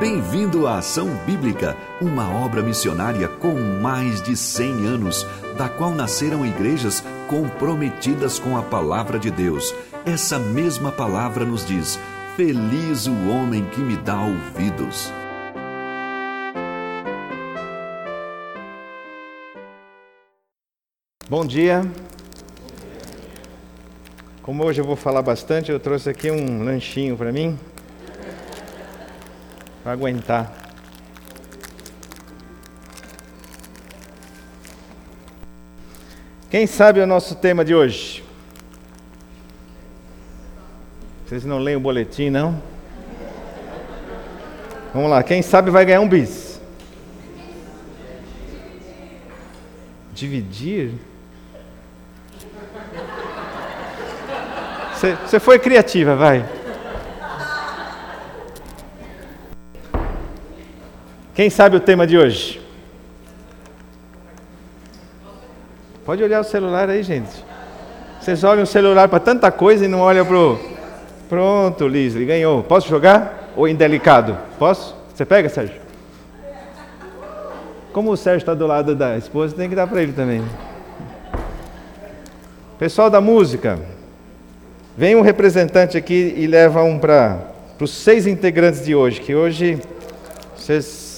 [0.00, 5.26] Bem-vindo à Ação Bíblica, uma obra missionária com mais de 100 anos,
[5.58, 9.74] da qual nasceram igrejas comprometidas com a palavra de Deus.
[10.06, 12.00] Essa mesma palavra nos diz:
[12.34, 15.12] Feliz o homem que me dá ouvidos.
[21.28, 21.82] Bom dia.
[24.40, 27.58] Como hoje eu vou falar bastante, eu trouxe aqui um lanchinho para mim.
[29.82, 30.52] Para aguentar.
[36.50, 38.24] Quem sabe o nosso tema de hoje?
[41.24, 42.60] Vocês não leem o boletim, não?
[44.92, 46.60] Vamos lá, quem sabe vai ganhar um bis.
[50.12, 50.92] Dividir?
[55.24, 56.59] Você foi criativa, vai.
[61.40, 62.60] Quem sabe o tema de hoje?
[66.04, 67.30] Pode olhar o celular aí, gente.
[68.20, 70.60] Vocês olham o celular para tanta coisa e não olham para o.
[71.30, 72.62] Pronto, Lisle, ganhou.
[72.62, 73.52] Posso jogar?
[73.56, 74.36] Ou indelicado?
[74.58, 74.94] Posso?
[75.14, 75.80] Você pega, Sérgio?
[77.90, 80.44] Como o Sérgio está do lado da esposa, tem que dar para ele também.
[82.78, 83.78] Pessoal da música,
[84.94, 87.38] vem um representante aqui e leva um para
[87.80, 89.80] os seis integrantes de hoje, que hoje
[90.54, 91.09] vocês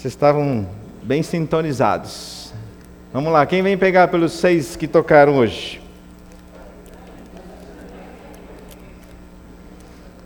[0.00, 0.66] vocês estavam
[1.02, 2.54] bem sintonizados.
[3.12, 5.78] Vamos lá, quem vem pegar pelos seis que tocaram hoje?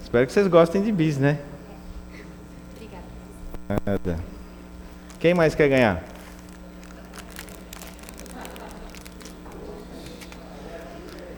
[0.00, 1.40] Espero que vocês gostem de bis, né?
[3.68, 4.20] Obrigada.
[5.18, 6.04] Quem mais quer ganhar?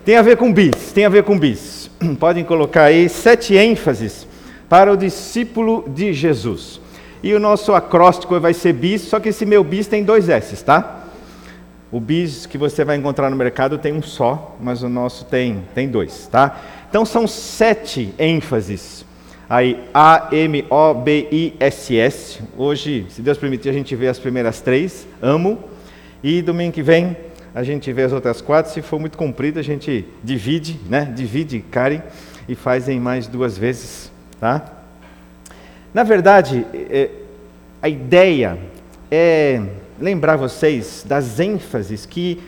[0.04, 1.90] Tem a ver com bis, tem a ver com bis.
[2.20, 4.26] Podem colocar aí sete ênfases
[4.68, 6.84] para o discípulo de Jesus.
[7.26, 10.64] E o nosso acróstico vai ser bis, só que esse meu bis tem dois S,
[10.64, 11.06] tá?
[11.90, 15.64] O bis que você vai encontrar no mercado tem um só, mas o nosso tem,
[15.74, 16.56] tem dois, tá?
[16.88, 19.04] Então são sete ênfases.
[19.50, 22.38] Aí, A, M, O, B, I, S, S.
[22.56, 25.58] Hoje, se Deus permitir, a gente vê as primeiras três, amo.
[26.22, 27.16] E domingo que vem,
[27.52, 28.70] a gente vê as outras quatro.
[28.70, 31.12] Se for muito comprido, a gente divide, né?
[31.12, 32.02] Divide, Karen,
[32.48, 34.75] e faz em mais duas vezes, tá?
[35.96, 37.08] Na verdade, é,
[37.80, 38.58] a ideia
[39.10, 39.62] é
[39.98, 42.38] lembrar vocês das ênfases que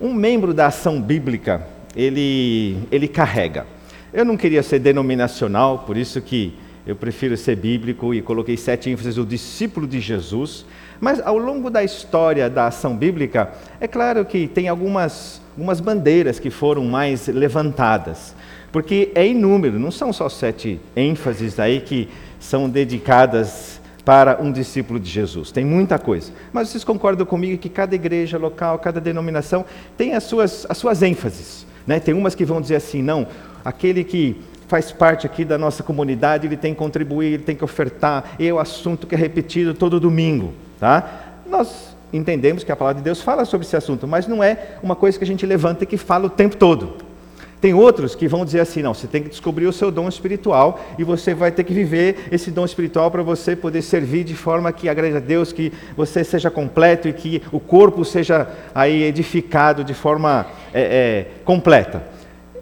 [0.00, 1.64] um membro da ação bíblica
[1.94, 3.64] ele, ele carrega.
[4.12, 6.52] Eu não queria ser denominacional, por isso que
[6.84, 10.66] eu prefiro ser bíblico e coloquei sete ênfases do discípulo de Jesus.
[11.00, 16.40] Mas ao longo da história da ação bíblica, é claro que tem algumas, algumas bandeiras
[16.40, 18.34] que foram mais levantadas.
[18.76, 25.00] Porque é inúmero, não são só sete ênfases aí que são dedicadas para um discípulo
[25.00, 25.50] de Jesus.
[25.50, 26.30] Tem muita coisa.
[26.52, 29.64] Mas vocês concordam comigo que cada igreja local, cada denominação
[29.96, 31.66] tem as suas, as suas ênfases.
[31.86, 31.98] Né?
[31.98, 33.26] Tem umas que vão dizer assim, não,
[33.64, 37.64] aquele que faz parte aqui da nossa comunidade, ele tem que contribuir, ele tem que
[37.64, 40.52] ofertar, é o assunto que é repetido todo domingo.
[40.78, 41.38] Tá?
[41.48, 44.94] Nós entendemos que a palavra de Deus fala sobre esse assunto, mas não é uma
[44.94, 47.15] coisa que a gente levanta e que fala o tempo todo.
[47.60, 50.80] Tem outros que vão dizer assim: não, você tem que descobrir o seu dom espiritual
[50.98, 54.72] e você vai ter que viver esse dom espiritual para você poder servir de forma
[54.72, 59.82] que agrade a Deus, que você seja completo e que o corpo seja aí edificado
[59.82, 62.16] de forma é, é, completa.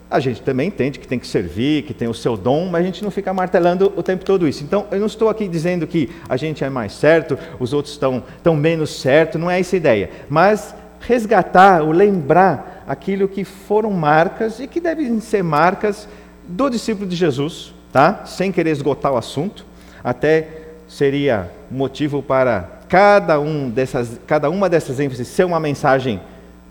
[0.09, 2.85] A gente também entende que tem que servir, que tem o seu dom, mas a
[2.85, 4.63] gente não fica martelando o tempo todo isso.
[4.63, 8.23] Então, eu não estou aqui dizendo que a gente é mais certo, os outros estão,
[8.37, 10.09] estão menos certo, não é essa a ideia.
[10.29, 10.75] Mas
[11.07, 16.07] resgatar, o lembrar aquilo que foram marcas e que devem ser marcas
[16.47, 18.25] do discípulo de Jesus, tá?
[18.25, 19.65] Sem querer esgotar o assunto,
[20.03, 20.47] até
[20.87, 26.21] seria motivo para cada, um dessas, cada uma dessas ênfases ser uma mensagem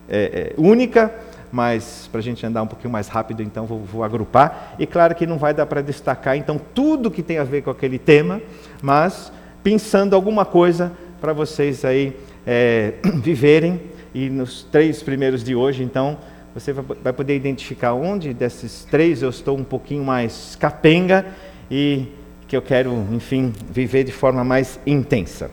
[0.09, 1.13] é, é, única,
[1.51, 4.75] mas para a gente andar um pouquinho mais rápido, então vou, vou agrupar.
[4.79, 7.71] E claro que não vai dar para destacar então tudo que tem a ver com
[7.71, 8.41] aquele tema,
[8.83, 9.33] mas
[9.63, 12.17] pensando alguma coisa para vocês aí
[12.47, 16.17] é, viverem e nos três primeiros de hoje, então,
[16.55, 21.27] você vai poder identificar onde desses três eu estou um pouquinho mais capenga
[21.69, 22.07] e
[22.47, 25.51] que eu quero, enfim, viver de forma mais intensa.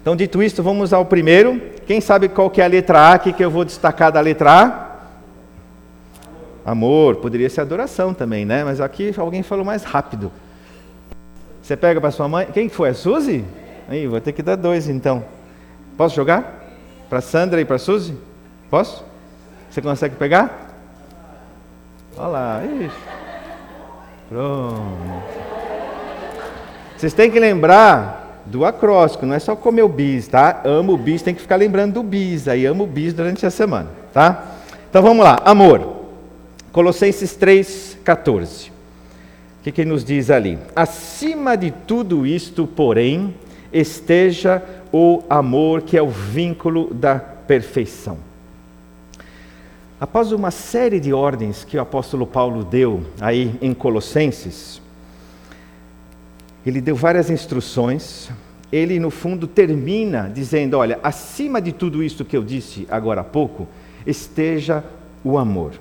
[0.00, 1.62] Então, dito isto, vamos ao primeiro.
[1.86, 4.50] Quem sabe qual que é a letra A aqui que eu vou destacar da letra
[4.50, 4.92] A?
[6.64, 8.64] Amor, poderia ser adoração também, né?
[8.64, 10.32] Mas aqui alguém falou mais rápido.
[11.62, 12.48] Você pega para sua mãe.
[12.52, 12.88] Quem foi?
[12.88, 13.44] A Suzy?
[13.88, 15.24] Aí, vou ter que dar dois então.
[15.96, 16.61] Posso jogar?
[17.12, 18.16] Para Sandra e para Suzy?
[18.70, 19.04] Posso?
[19.68, 20.72] Você consegue pegar?
[22.16, 22.62] Olha lá.
[22.64, 22.96] Ixi.
[24.30, 25.22] Pronto.
[26.96, 30.62] Vocês têm que lembrar do acróstico, não é só comer o bis, tá?
[30.64, 33.50] Amo o bis, tem que ficar lembrando do bis, aí amo o bis durante a
[33.50, 34.46] semana, tá?
[34.88, 36.06] Então vamos lá, amor.
[36.72, 38.70] Colossenses 3, 14.
[38.70, 40.58] O que, que nos diz ali?
[40.74, 43.34] Acima de tudo isto, porém,
[43.70, 44.62] esteja
[44.92, 48.18] o amor, que é o vínculo da perfeição.
[49.98, 54.82] Após uma série de ordens que o apóstolo Paulo deu aí em Colossenses,
[56.66, 58.30] ele deu várias instruções.
[58.70, 63.24] Ele, no fundo, termina dizendo: Olha, acima de tudo isso que eu disse agora há
[63.24, 63.68] pouco,
[64.06, 64.84] esteja
[65.24, 65.72] o amor.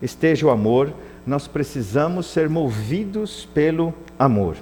[0.00, 0.92] Esteja o amor,
[1.26, 4.56] nós precisamos ser movidos pelo amor.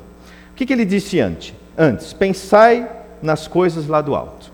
[0.50, 1.54] O que, que ele disse antes?
[1.76, 4.52] Antes, pensai nas coisas lá do alto.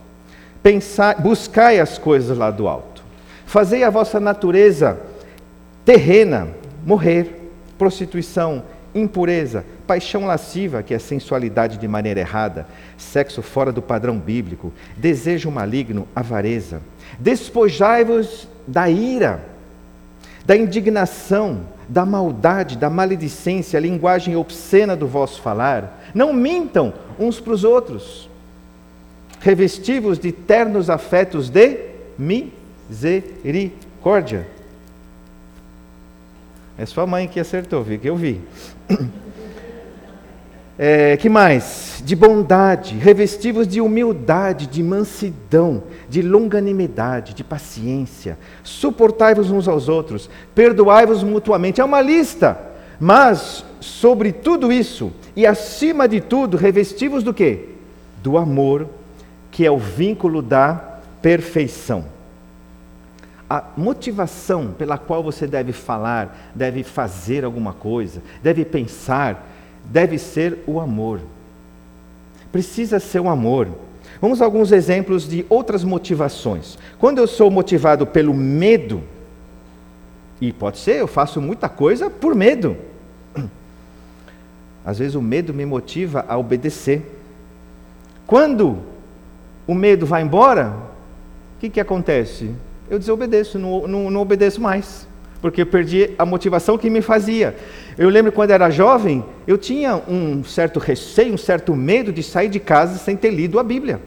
[0.63, 3.03] Pensai, buscai as coisas lá do alto.
[3.47, 4.99] Fazei a vossa natureza
[5.85, 6.49] terrena
[6.85, 8.63] morrer, prostituição,
[8.95, 12.67] impureza, paixão lasciva, que é sensualidade de maneira errada,
[12.97, 16.81] sexo fora do padrão bíblico, desejo maligno, avareza.
[17.19, 19.45] Despojai-vos da ira,
[20.47, 26.11] da indignação, da maldade, da maledicência, a linguagem obscena do vosso falar.
[26.15, 28.31] Não mintam uns para os outros.
[29.45, 31.77] Revestivos de ternos afetos de
[32.89, 34.49] misericórdia.
[36.79, 37.99] É sua mãe que acertou, viu?
[37.99, 38.41] Que eu vi.
[40.77, 42.03] É, que mais?
[42.05, 48.37] De bondade, revestivos de humildade, de mansidão, de longanimidade, de paciência.
[48.65, 51.81] Suportai-vos uns aos outros, perdoai-vos mutuamente.
[51.81, 52.59] É uma lista.
[52.99, 57.69] Mas, sobre tudo isso, e acima de tudo, revestivos do quê?
[58.21, 58.89] Do amor,
[59.55, 62.07] que é o vínculo da perfeição.
[63.49, 69.49] A motivação pela qual você deve falar, deve fazer alguma coisa, deve pensar,
[69.85, 71.21] deve ser o amor.
[72.51, 73.69] Precisa ser o amor.
[74.21, 76.77] Vamos a alguns exemplos de outras motivações.
[76.99, 79.05] Quando eu sou motivado pelo medo,
[80.41, 82.77] e pode ser, eu faço muita coisa por medo.
[84.85, 87.21] Às vezes o medo me motiva a obedecer.
[88.27, 88.94] Quando
[89.67, 90.75] o medo vai embora,
[91.57, 92.51] o que, que acontece?
[92.91, 95.07] Eu desobedeço, não, não, não obedeço mais
[95.45, 97.55] porque eu perdi a motivação que me fazia.
[97.99, 102.49] Eu lembro quando era jovem, eu tinha um certo receio, um certo medo de sair
[102.49, 104.01] de casa sem ter lido a Bíblia.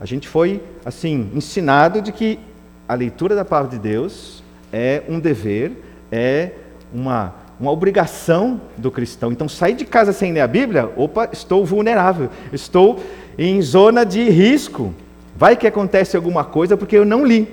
[0.00, 2.40] A gente foi, assim, ensinado de que
[2.88, 5.70] a leitura da palavra de Deus é um dever,
[6.10, 6.50] é
[6.92, 9.30] uma, uma obrigação do cristão.
[9.30, 13.00] Então, sair de casa sem ler a Bíblia, opa, estou vulnerável, estou
[13.38, 14.94] em zona de risco.
[15.36, 17.48] Vai que acontece alguma coisa porque eu não li.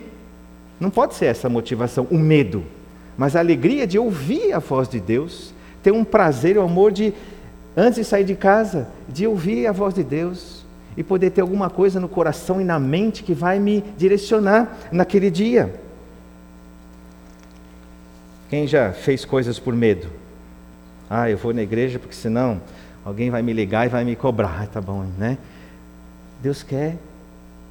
[0.80, 2.64] Não pode ser essa motivação, o medo,
[3.18, 6.92] mas a alegria de ouvir a voz de Deus, ter um prazer, o um amor
[6.92, 7.14] de,
[7.78, 10.66] antes de sair de casa, de ouvir a voz de Deus
[10.98, 15.30] e poder ter alguma coisa no coração e na mente que vai me direcionar naquele
[15.30, 15.74] dia.
[18.50, 20.08] Quem já fez coisas por medo?
[21.10, 22.60] Ah, eu vou na igreja porque senão
[23.06, 24.64] alguém vai me ligar e vai me cobrar.
[24.64, 25.38] Ah, tá bom, né?
[26.42, 26.98] Deus quer,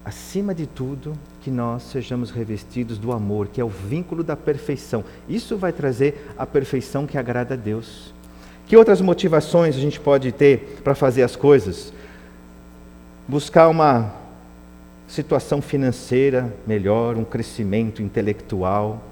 [0.05, 5.05] acima de tudo, que nós sejamos revestidos do amor, que é o vínculo da perfeição.
[5.28, 8.15] Isso vai trazer a perfeição que agrada a Deus.
[8.67, 11.93] Que outras motivações a gente pode ter para fazer as coisas?
[13.27, 14.15] Buscar uma
[15.08, 19.03] situação financeira melhor, um crescimento intelectual.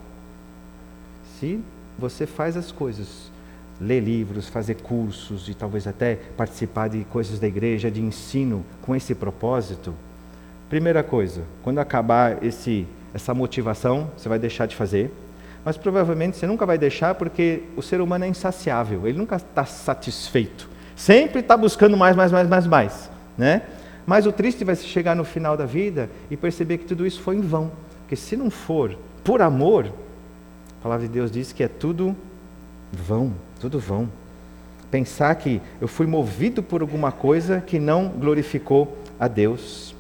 [1.38, 1.60] Se
[1.98, 3.32] você faz as coisas,
[3.80, 8.94] ler livros, fazer cursos e talvez até participar de coisas da igreja, de ensino com
[8.94, 9.94] esse propósito,
[10.68, 15.10] Primeira coisa, quando acabar esse, essa motivação, você vai deixar de fazer.
[15.64, 19.64] Mas provavelmente você nunca vai deixar porque o ser humano é insaciável, ele nunca está
[19.64, 20.68] satisfeito.
[20.94, 23.10] Sempre está buscando mais, mais, mais, mais, mais.
[23.36, 23.62] Né?
[24.06, 27.36] Mas o triste vai chegar no final da vida e perceber que tudo isso foi
[27.36, 27.70] em vão.
[28.00, 28.94] Porque se não for
[29.24, 32.14] por amor, a palavra de Deus diz que é tudo
[32.92, 34.08] vão, tudo vão.
[34.90, 39.94] Pensar que eu fui movido por alguma coisa que não glorificou a Deus.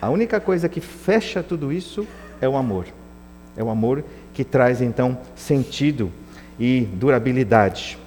[0.00, 2.06] A única coisa que fecha tudo isso
[2.40, 2.86] é o amor.
[3.56, 4.04] É o amor
[4.34, 6.10] que traz então sentido
[6.58, 7.98] e durabilidade.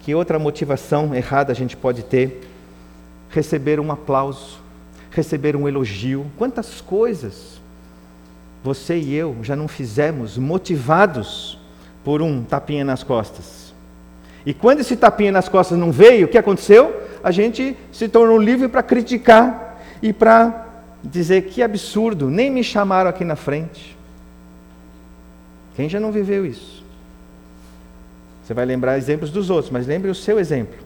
[0.00, 2.48] Que outra motivação errada a gente pode ter?
[3.28, 4.60] Receber um aplauso,
[5.10, 6.26] receber um elogio.
[6.38, 7.60] Quantas coisas
[8.62, 11.58] você e eu já não fizemos motivados
[12.06, 13.74] por um tapinha nas costas?
[14.46, 17.02] E quando esse tapinha nas costas não veio, o que aconteceu?
[17.20, 20.68] A gente se tornou livre para criticar e para
[21.02, 23.96] dizer que absurdo, nem me chamaram aqui na frente.
[25.74, 26.84] Quem já não viveu isso?
[28.44, 30.78] Você vai lembrar exemplos dos outros, mas lembre o seu exemplo.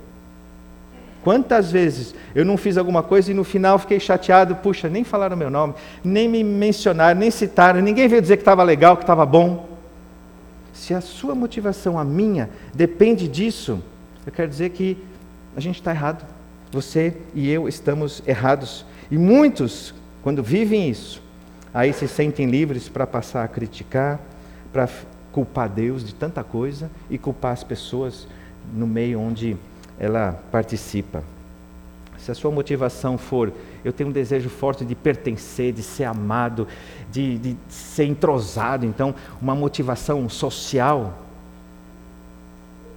[1.23, 5.37] Quantas vezes eu não fiz alguma coisa e no final fiquei chateado, puxa, nem falaram
[5.37, 9.27] meu nome, nem me mencionaram, nem citaram, ninguém veio dizer que estava legal, que estava
[9.27, 9.69] bom.
[10.73, 13.83] Se a sua motivação, a minha, depende disso,
[14.27, 14.97] eu quero dizer que
[15.57, 16.25] a gente está errado.
[16.71, 18.85] Você e eu estamos errados.
[19.11, 21.23] E muitos, quando vivem isso,
[21.75, 24.21] aí se sentem livres para passar a criticar,
[24.73, 24.89] para
[25.33, 28.27] culpar Deus de tanta coisa e culpar as pessoas
[28.73, 29.57] no meio onde
[29.99, 31.25] ela participa.
[32.19, 33.53] Se a sua motivação for,
[33.85, 36.67] eu tenho um desejo forte de pertencer, de ser amado,
[37.11, 41.19] de, de ser entrosado, então, uma motivação social,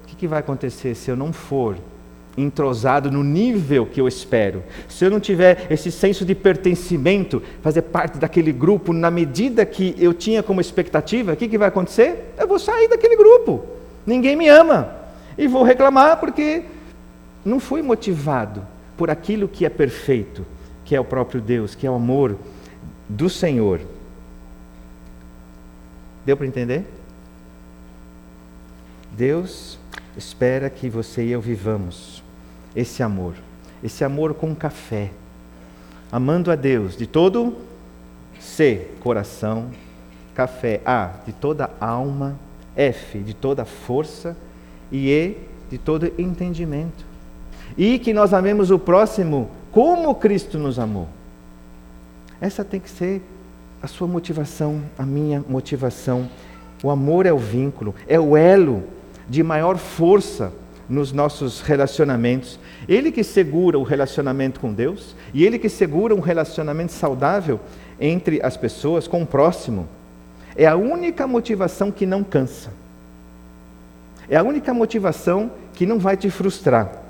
[0.04, 1.78] o que, que vai acontecer se eu não for
[2.38, 7.84] entrosado no nível que eu espero, se eu não tiver esse senso de pertencimento, fazer
[7.84, 12.34] parte daquele grupo na medida que eu tinha como expectativa, o que, que vai acontecer?
[12.38, 13.64] Eu vou sair daquele grupo,
[14.06, 14.96] ninguém me ama,
[15.38, 16.64] e vou reclamar porque
[17.46, 18.66] não fui motivado
[18.98, 20.46] por aquilo que é perfeito,
[20.86, 22.38] que é o próprio Deus, que é o amor
[23.08, 23.82] do Senhor.
[26.26, 26.86] Deu para entender?
[29.12, 29.78] Deus
[30.18, 32.24] espera que você e eu vivamos
[32.76, 33.36] esse amor,
[33.84, 35.12] esse amor com café,
[36.12, 37.58] amando a Deus de todo
[38.40, 39.70] C, coração,
[40.34, 42.38] café, A, de toda alma,
[42.76, 44.36] F, de toda força
[44.92, 45.38] e E,
[45.70, 47.14] de todo entendimento
[47.78, 51.08] e que nós amemos o próximo como Cristo nos amou.
[52.40, 53.22] Essa tem que ser
[53.82, 56.30] a sua motivação, a minha motivação.
[56.84, 58.84] O amor é o vínculo, é o elo
[59.28, 60.54] de maior força
[60.88, 62.60] nos nossos relacionamentos.
[62.88, 67.60] Ele que segura o relacionamento com Deus e ele que segura um relacionamento saudável
[68.00, 69.88] entre as pessoas, com o próximo.
[70.56, 72.72] É a única motivação que não cansa.
[74.30, 77.03] É a única motivação que não vai te frustrar.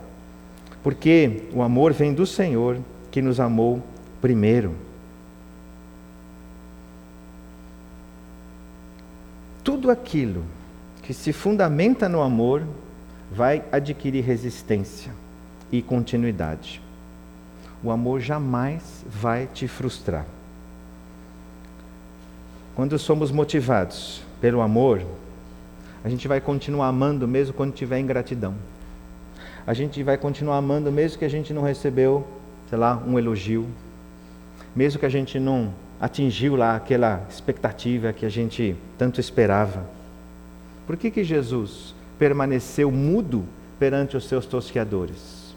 [0.83, 2.77] Porque o amor vem do Senhor
[3.09, 3.81] que nos amou
[4.19, 4.75] primeiro.
[9.63, 10.43] Tudo aquilo
[11.01, 12.63] que se fundamenta no amor
[13.31, 15.13] vai adquirir resistência
[15.71, 16.81] e continuidade.
[17.81, 20.25] O amor jamais vai te frustrar.
[22.75, 25.01] Quando somos motivados pelo amor,
[26.03, 28.53] a gente vai continuar amando mesmo quando tiver ingratidão
[29.65, 32.27] a gente vai continuar amando mesmo que a gente não recebeu,
[32.69, 33.65] sei lá, um elogio,
[34.75, 39.85] mesmo que a gente não atingiu lá aquela expectativa que a gente tanto esperava.
[40.85, 43.45] Por que que Jesus permaneceu mudo
[43.79, 45.55] perante os seus tosqueadores?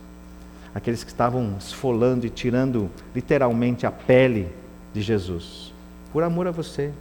[0.72, 4.48] Aqueles que estavam esfolando e tirando literalmente a pele
[4.92, 5.72] de Jesus.
[6.12, 6.92] Por amor a você,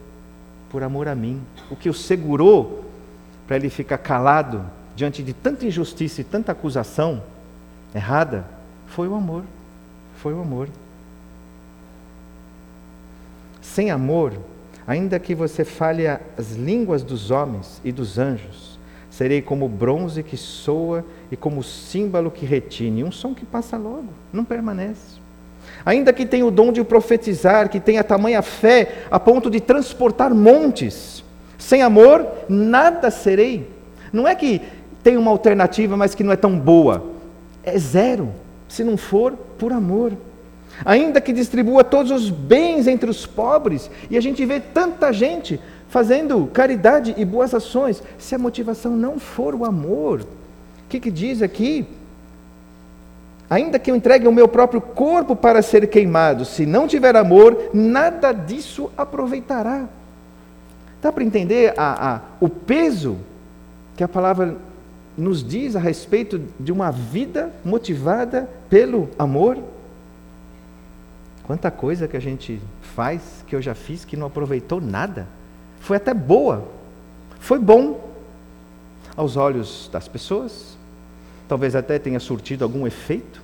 [0.70, 1.42] por amor a mim.
[1.70, 2.86] O que o segurou
[3.46, 7.22] para ele ficar calado diante de tanta injustiça e tanta acusação
[7.94, 8.46] errada,
[8.88, 9.44] foi o amor.
[10.18, 10.70] Foi o amor.
[13.62, 14.34] Sem amor,
[14.88, 20.38] ainda que você fale as línguas dos homens e dos anjos, serei como bronze que
[20.38, 25.20] soa e como símbolo que retine, um som que passa logo, não permanece.
[25.86, 30.34] Ainda que tenha o dom de profetizar, que tenha tamanha fé a ponto de transportar
[30.34, 31.24] montes,
[31.58, 33.70] sem amor, nada serei.
[34.14, 34.62] Não é que
[35.06, 37.12] tem uma alternativa, mas que não é tão boa.
[37.64, 38.32] É zero,
[38.68, 40.14] se não for por amor.
[40.84, 45.62] Ainda que distribua todos os bens entre os pobres, e a gente vê tanta gente
[45.90, 50.22] fazendo caridade e boas ações, se a motivação não for o amor.
[50.22, 51.86] O que, que diz aqui?
[53.48, 57.70] Ainda que eu entregue o meu próprio corpo para ser queimado, se não tiver amor,
[57.76, 59.88] nada disso aproveitará.
[61.00, 63.18] Dá para entender a, a, o peso
[63.96, 64.58] que a palavra
[65.18, 69.58] nos diz a respeito de uma vida motivada pelo amor?
[71.44, 75.28] Quanta coisa que a gente faz, que eu já fiz, que não aproveitou nada.
[75.80, 76.68] Foi até boa,
[77.40, 78.10] foi bom
[79.16, 80.76] aos olhos das pessoas,
[81.48, 83.42] talvez até tenha surtido algum efeito,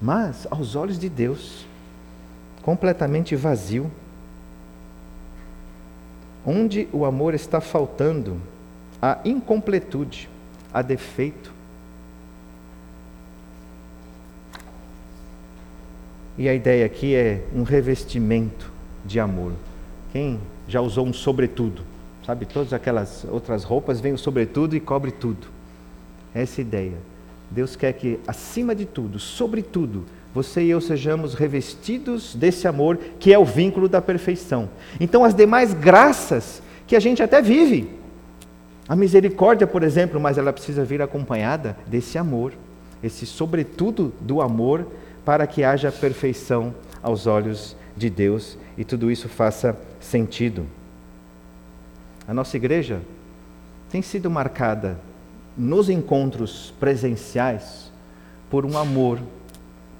[0.00, 1.66] mas aos olhos de Deus,
[2.62, 3.90] completamente vazio.
[6.46, 8.40] Onde o amor está faltando,
[9.02, 10.29] a incompletude
[10.72, 11.52] a defeito.
[16.38, 18.72] E a ideia aqui é um revestimento
[19.04, 19.52] de amor.
[20.12, 21.82] Quem já usou um sobretudo?
[22.24, 25.48] Sabe, todas aquelas outras roupas vêm o sobretudo e cobre tudo.
[26.34, 26.96] Essa é ideia.
[27.50, 33.32] Deus quer que, acima de tudo, sobretudo, você e eu sejamos revestidos desse amor que
[33.32, 34.70] é o vínculo da perfeição.
[35.00, 37.99] Então, as demais graças que a gente até vive,
[38.90, 42.52] A misericórdia, por exemplo, mas ela precisa vir acompanhada desse amor,
[43.00, 44.84] esse sobretudo do amor,
[45.24, 50.66] para que haja perfeição aos olhos de Deus e tudo isso faça sentido.
[52.26, 53.00] A nossa igreja
[53.88, 54.98] tem sido marcada
[55.56, 57.92] nos encontros presenciais
[58.50, 59.20] por um amor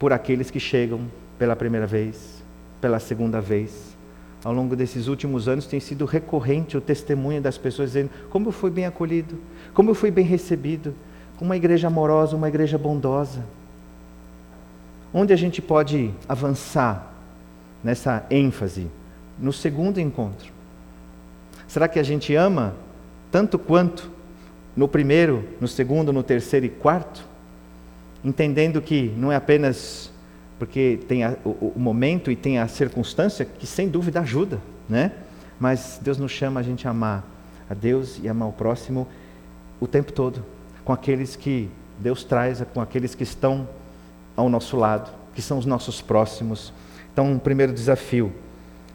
[0.01, 1.03] por aqueles que chegam
[1.39, 2.43] pela primeira vez,
[2.81, 3.90] pela segunda vez.
[4.43, 8.53] Ao longo desses últimos anos tem sido recorrente o testemunho das pessoas dizendo como eu
[8.53, 9.39] fui bem acolhido,
[9.75, 10.95] como eu fui bem recebido,
[11.41, 13.45] uma igreja amorosa, uma igreja bondosa.
[15.13, 17.13] Onde a gente pode avançar
[17.83, 18.89] nessa ênfase?
[19.39, 20.53] No segundo encontro.
[21.67, 22.75] Será que a gente ama
[23.31, 24.11] tanto quanto
[24.77, 27.27] no primeiro, no segundo, no terceiro e quarto?
[28.23, 30.13] Entendendo que não é apenas
[30.61, 35.11] porque tem a, o, o, momento e tem a circunstância que sem dúvida ajuda, né?
[35.59, 37.25] Mas Deus nos chama a gente a amar
[37.69, 39.09] a Deus e amar o próximo
[39.81, 40.45] o tempo todo,
[40.85, 43.67] com aqueles que Deus traz, com aqueles que estão
[44.37, 46.75] ao nosso lado, que são os nossos próximos.
[47.11, 48.31] Então, um primeiro desafio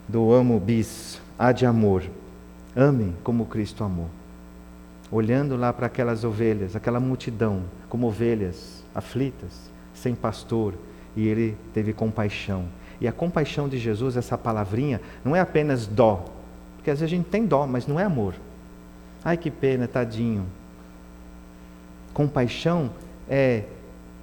[0.07, 2.03] do amo bis, há de amor.
[2.75, 4.09] Ame como Cristo amou.
[5.11, 10.75] Olhando lá para aquelas ovelhas, aquela multidão, como ovelhas aflitas, sem pastor,
[11.15, 12.65] e ele teve compaixão.
[12.99, 16.25] E a compaixão de Jesus, essa palavrinha, não é apenas dó,
[16.75, 18.35] porque às vezes a gente tem dó, mas não é amor.
[19.23, 20.45] Ai que pena, tadinho.
[22.13, 22.91] Compaixão
[23.29, 23.63] é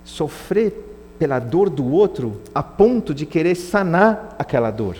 [0.05, 0.73] sofrer
[1.19, 4.97] pela dor do outro a ponto de querer sanar aquela dor.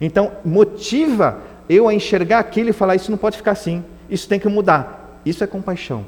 [0.00, 4.38] Então, motiva eu a enxergar aquilo e falar: isso não pode ficar assim, isso tem
[4.38, 5.20] que mudar.
[5.24, 6.04] Isso é compaixão.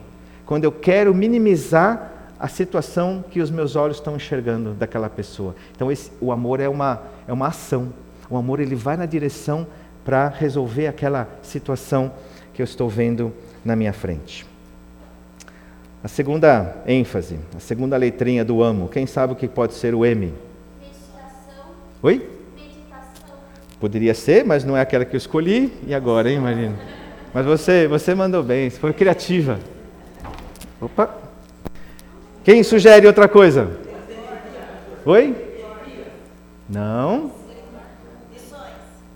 [0.47, 2.12] Quando eu quero minimizar
[2.43, 5.55] a situação que os meus olhos estão enxergando daquela pessoa.
[5.77, 7.93] Então, esse, o amor é uma, é uma ação.
[8.29, 9.65] O amor ele vai na direção
[10.05, 12.13] para resolver aquela situação
[12.53, 13.33] que eu estou vendo
[13.65, 14.45] na minha frente.
[16.03, 20.05] A segunda ênfase, a segunda letrinha do amo, quem sabe o que pode ser o
[20.05, 20.35] M?
[20.81, 21.67] Meditação.
[22.03, 22.29] Oi?
[22.57, 23.37] Meditação.
[23.79, 25.73] Poderia ser, mas não é aquela que eu escolhi.
[25.87, 26.77] E agora, hein, Marina?
[27.33, 29.61] Mas você, você mandou bem, você foi criativa.
[30.81, 31.22] Opa!
[32.45, 33.71] Quem sugere outra coisa?
[35.05, 35.35] Oi?
[36.69, 37.31] Não?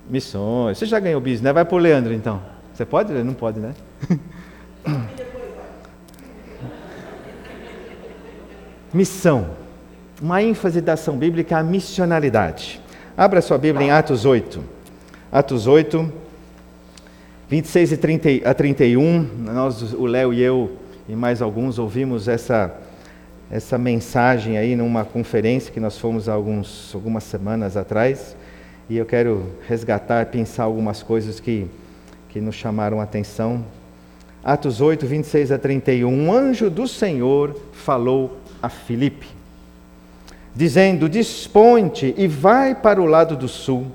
[0.08, 0.78] Missões.
[0.78, 1.52] Você já ganhou bis, né?
[1.52, 2.40] Vai pro Leandro então.
[2.72, 3.12] Você pode?
[3.12, 3.74] Não pode, né?
[8.94, 9.50] Missão.
[10.22, 12.80] Uma ênfase da ação bíblica é a missionalidade.
[13.16, 14.62] Abra sua Bíblia em Atos 8.
[15.32, 16.12] Atos 8,
[17.48, 19.22] 26 e 30 a 31.
[19.38, 20.76] Nós, o Léo e eu
[21.08, 22.74] e mais alguns ouvimos essa,
[23.50, 28.36] essa mensagem aí numa conferência que nós fomos alguns, algumas semanas atrás.
[28.88, 31.66] E eu quero resgatar, pensar algumas coisas que,
[32.28, 33.64] que nos chamaram a atenção.
[34.44, 36.08] Atos 8, 26 a 31.
[36.08, 39.26] Um anjo do Senhor falou a Filipe,
[40.54, 43.86] dizendo: Desponte e vai para o lado do sul,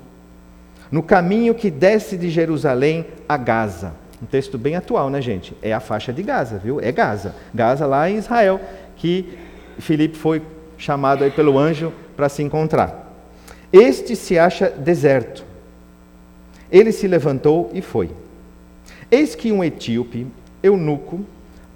[0.90, 3.94] no caminho que desce de Jerusalém a Gaza.
[4.22, 5.56] Um texto bem atual, né, gente?
[5.60, 6.80] É a faixa de Gaza, viu?
[6.80, 7.34] É Gaza.
[7.52, 8.60] Gaza lá em Israel,
[9.02, 9.36] que
[9.80, 10.40] Filipe foi
[10.78, 13.12] chamado aí pelo anjo para se encontrar.
[13.72, 15.44] Este se acha deserto.
[16.70, 18.12] Ele se levantou e foi.
[19.10, 20.24] Eis que um etíope,
[20.62, 21.26] eunuco,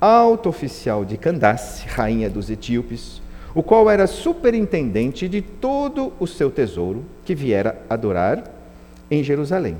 [0.01, 3.21] alto oficial de Candace, rainha dos etíopes,
[3.53, 8.45] o qual era superintendente de todo o seu tesouro que viera adorar
[9.11, 9.77] em Jerusalém.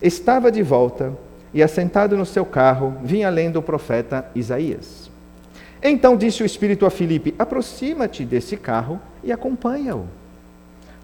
[0.00, 1.12] Estava de volta
[1.52, 5.05] e, assentado no seu carro, vinha lendo o profeta Isaías.
[5.82, 10.06] Então disse o Espírito a Filipe: Aproxima-te desse carro e acompanha-o.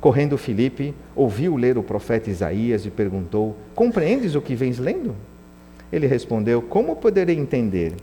[0.00, 5.14] Correndo Filipe, ouviu ler o profeta Isaías e perguntou: Compreendes o que vens lendo?
[5.92, 7.94] Ele respondeu: Como poderei entender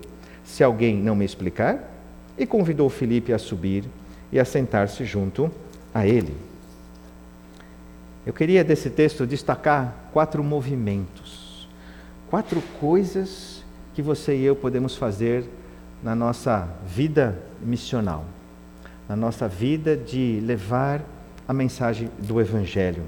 [0.43, 1.95] se alguém não me explicar?
[2.37, 3.83] E convidou Filipe a subir
[4.31, 5.51] e a sentar-se junto
[5.93, 6.33] a ele.
[8.25, 11.67] Eu queria desse texto destacar quatro movimentos,
[12.29, 15.43] quatro coisas que você e eu podemos fazer
[16.03, 18.25] na nossa vida missional,
[19.07, 21.01] na nossa vida de levar
[21.47, 23.03] a mensagem do Evangelho.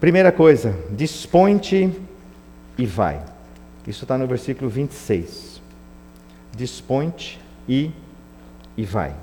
[0.00, 1.90] Primeira coisa, dispõe-te
[2.76, 3.22] e vai.
[3.86, 5.62] Isso está no versículo 26.
[6.56, 7.90] Dispõe-te e,
[8.76, 9.10] e vai.
[9.10, 9.14] O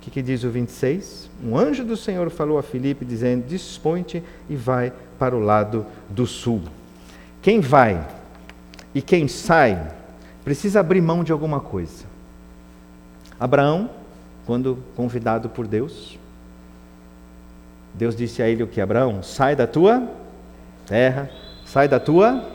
[0.00, 1.30] que, que, diz o 26?
[1.42, 6.26] Um anjo do Senhor falou a Filipe, dizendo: Dispõe-te e vai para o lado do
[6.26, 6.62] sul.
[7.42, 8.06] Quem vai
[8.94, 9.92] e quem sai
[10.44, 12.04] precisa abrir mão de alguma coisa.
[13.40, 13.90] Abraão,
[14.46, 16.18] quando convidado por Deus,
[17.94, 18.80] Deus disse a ele o que?
[18.80, 20.06] Abraão, sai da tua
[20.86, 21.30] terra,
[21.64, 22.48] sai da tua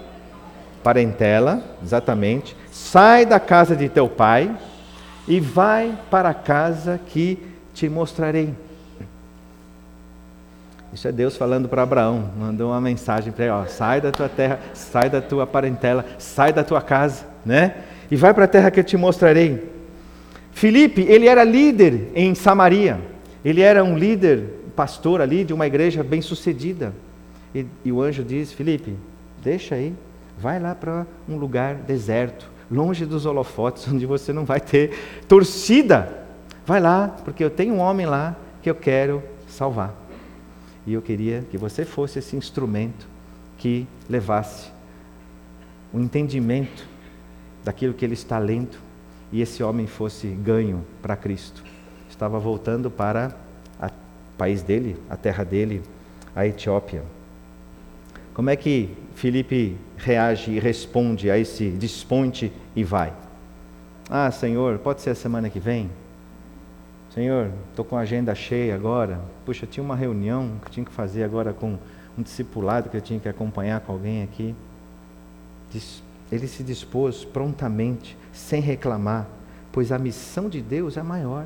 [0.83, 4.55] parentela, exatamente, sai da casa de teu pai
[5.27, 7.37] e vai para a casa que
[7.73, 8.53] te mostrarei.
[10.91, 14.27] Isso é Deus falando para Abraão, mandou uma mensagem para ele, ó, sai da tua
[14.27, 17.75] terra, sai da tua parentela, sai da tua casa, né?
[18.09, 19.69] E vai para a terra que eu te mostrarei.
[20.51, 22.99] Filipe, ele era líder em Samaria.
[23.45, 26.93] Ele era um líder, pastor ali de uma igreja bem-sucedida.
[27.53, 28.95] E, e o anjo diz: Filipe,
[29.43, 29.93] deixa aí,
[30.37, 34.91] vai lá para um lugar deserto, longe dos holofotes, onde você não vai ter
[35.27, 36.25] torcida.
[36.65, 39.98] Vai lá, porque eu tenho um homem lá que eu quero salvar.
[40.85, 43.07] E eu queria que você fosse esse instrumento
[43.57, 44.71] que levasse
[45.93, 46.87] o entendimento
[47.63, 48.77] daquilo que ele está lendo
[49.31, 51.63] e esse homem fosse ganho para Cristo.
[52.09, 53.35] Estava voltando para
[53.81, 55.83] o país dele, a terra dele,
[56.35, 57.03] a Etiópia.
[58.33, 63.13] Como é que Felipe reage e responde a esse desponte e vai?
[64.09, 65.89] Ah, Senhor, pode ser a semana que vem?
[67.13, 69.19] Senhor, estou com a agenda cheia agora.
[69.45, 71.77] Puxa, tinha uma reunião que tinha que fazer agora com
[72.17, 74.55] um discipulado que eu tinha que acompanhar com alguém aqui.
[76.31, 79.27] Ele se dispôs prontamente, sem reclamar,
[79.71, 81.45] pois a missão de Deus é maior.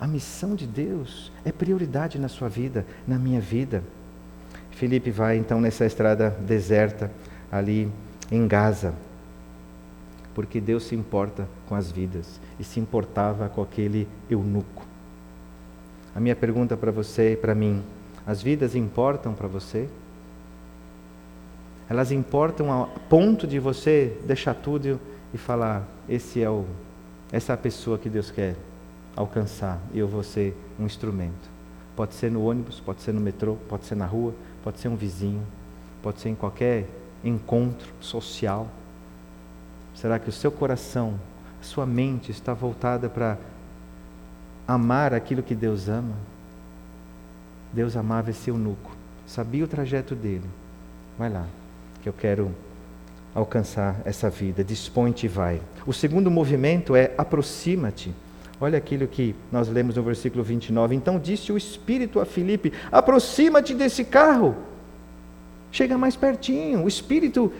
[0.00, 3.82] A missão de Deus é prioridade na sua vida, na minha vida.
[4.72, 7.10] Felipe vai então nessa estrada deserta
[7.50, 7.88] ali
[8.30, 8.92] em Gaza,
[10.34, 14.84] porque Deus se importa com as vidas e se importava com aquele eunuco.
[16.14, 17.82] A minha pergunta para você e para mim:
[18.26, 19.88] as vidas importam para você?
[21.88, 25.00] Elas importam a ponto de você deixar tudo
[25.32, 26.64] e falar: esse é o,
[27.32, 28.56] essa é a pessoa que Deus quer
[29.16, 31.52] alcançar e eu vou ser um instrumento.
[31.94, 34.96] Pode ser no ônibus, pode ser no metrô, pode ser na rua, pode ser um
[34.96, 35.46] vizinho,
[36.02, 36.88] pode ser em qualquer
[37.22, 38.68] encontro social.
[39.94, 41.14] Será que o seu coração,
[41.60, 43.38] a sua mente está voltada para
[44.66, 46.14] amar aquilo que Deus ama?
[47.72, 48.90] Deus amava esse eunuco,
[49.26, 50.48] sabia o trajeto dele.
[51.18, 51.46] Vai lá,
[52.02, 52.54] que eu quero
[53.34, 54.62] alcançar essa vida.
[54.62, 55.60] Dispõe-te e vai.
[55.86, 58.14] O segundo movimento é aproxima-te.
[58.60, 60.94] Olha aquilo que nós lemos no versículo 29.
[60.94, 64.56] Então disse o Espírito a Filipe: aproxima-te desse carro.
[65.72, 66.84] Chega mais pertinho.
[66.84, 67.52] O Espírito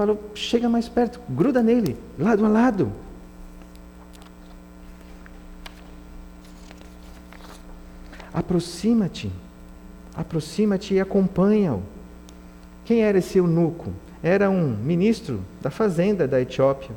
[0.00, 2.90] falou: chega mais perto, gruda nele, lado a lado.
[8.32, 9.30] Aproxima-te,
[10.16, 11.82] aproxima-te e acompanha-o.
[12.82, 13.92] Quem era esse eunuco?
[14.22, 16.96] Era um ministro da fazenda da Etiópia.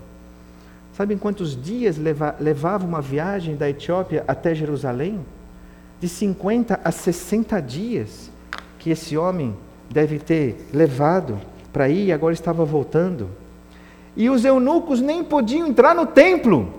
[0.94, 5.20] Sabem quantos dias leva, levava uma viagem da Etiópia até Jerusalém?
[6.00, 8.32] De 50 a 60 dias
[8.80, 9.54] que esse homem
[9.90, 11.38] deve ter levado
[11.74, 13.30] para ir e agora estava voltando.
[14.16, 16.72] E os eunucos nem podiam entrar no templo.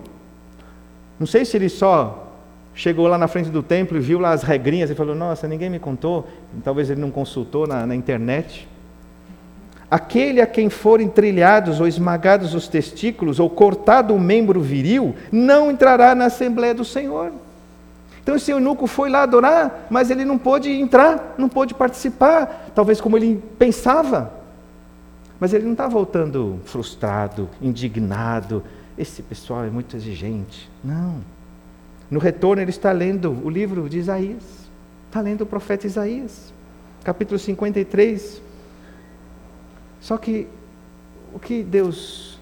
[1.19, 2.31] Não sei se ele só
[2.73, 5.69] chegou lá na frente do templo e viu lá as regrinhas e falou: Nossa, ninguém
[5.69, 6.25] me contou.
[6.63, 8.67] Talvez ele não consultou na, na internet.
[9.91, 15.69] Aquele a quem forem trilhados ou esmagados os testículos ou cortado o membro viril, não
[15.69, 17.31] entrará na Assembleia do Senhor.
[18.23, 22.99] Então esse eunuco foi lá adorar, mas ele não pôde entrar, não pôde participar, talvez
[22.99, 24.33] como ele pensava.
[25.39, 28.63] Mas ele não está voltando frustrado, indignado.
[28.97, 30.69] Esse pessoal é muito exigente.
[30.83, 31.21] Não.
[32.09, 34.43] No retorno, ele está lendo o livro de Isaías.
[35.07, 36.53] Está lendo o profeta Isaías,
[37.03, 38.41] capítulo 53.
[40.01, 40.47] Só que
[41.33, 42.37] o que Deus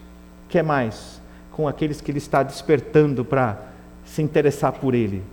[0.50, 3.60] quer mais com aqueles que Ele está despertando para
[4.04, 5.24] se interessar por Ele?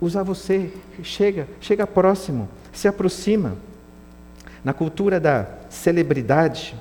[0.00, 3.56] Usar você, chega, chega próximo, se aproxima.
[4.64, 6.74] Na cultura da celebridade,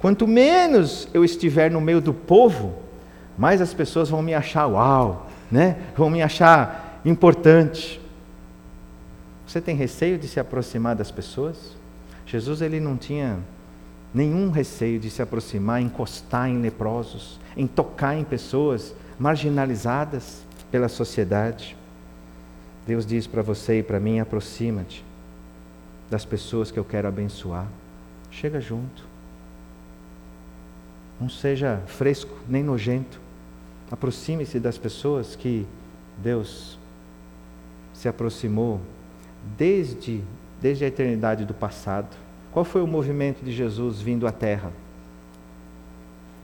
[0.00, 2.74] Quanto menos eu estiver no meio do povo,
[3.36, 5.76] mais as pessoas vão me achar uau, né?
[5.96, 8.00] Vão me achar importante.
[9.46, 11.76] Você tem receio de se aproximar das pessoas?
[12.26, 13.38] Jesus ele não tinha
[14.12, 21.76] nenhum receio de se aproximar, encostar em leprosos, em tocar em pessoas marginalizadas pela sociedade.
[22.86, 25.04] Deus diz para você e para mim: aproxima-te
[26.10, 27.66] das pessoas que eu quero abençoar.
[28.30, 29.15] Chega junto.
[31.20, 33.20] Não seja fresco nem nojento.
[33.90, 35.66] Aproxime-se das pessoas que
[36.18, 36.78] Deus
[37.92, 38.80] se aproximou
[39.56, 40.22] desde,
[40.60, 42.14] desde a eternidade do passado.
[42.52, 44.72] Qual foi o movimento de Jesus vindo à Terra?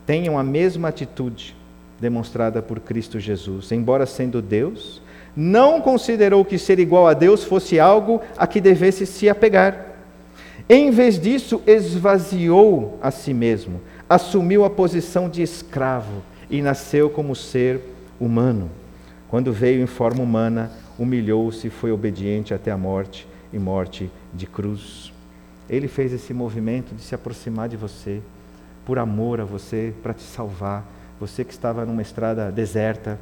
[0.05, 1.55] Tenham a mesma atitude
[1.99, 3.71] demonstrada por Cristo Jesus.
[3.71, 5.01] Embora sendo Deus,
[5.35, 9.93] não considerou que ser igual a Deus fosse algo a que devesse se apegar.
[10.67, 13.81] Em vez disso, esvaziou a si mesmo
[14.13, 17.81] assumiu a posição de escravo e nasceu como ser
[18.19, 18.69] humano.
[19.27, 24.45] Quando veio em forma humana, humilhou-se e foi obediente até a morte e morte de
[24.45, 25.11] cruz.
[25.67, 28.21] Ele fez esse movimento de se aproximar de você,
[28.85, 30.85] por amor a você, para te salvar.
[31.19, 33.19] Você que estava numa estrada deserta,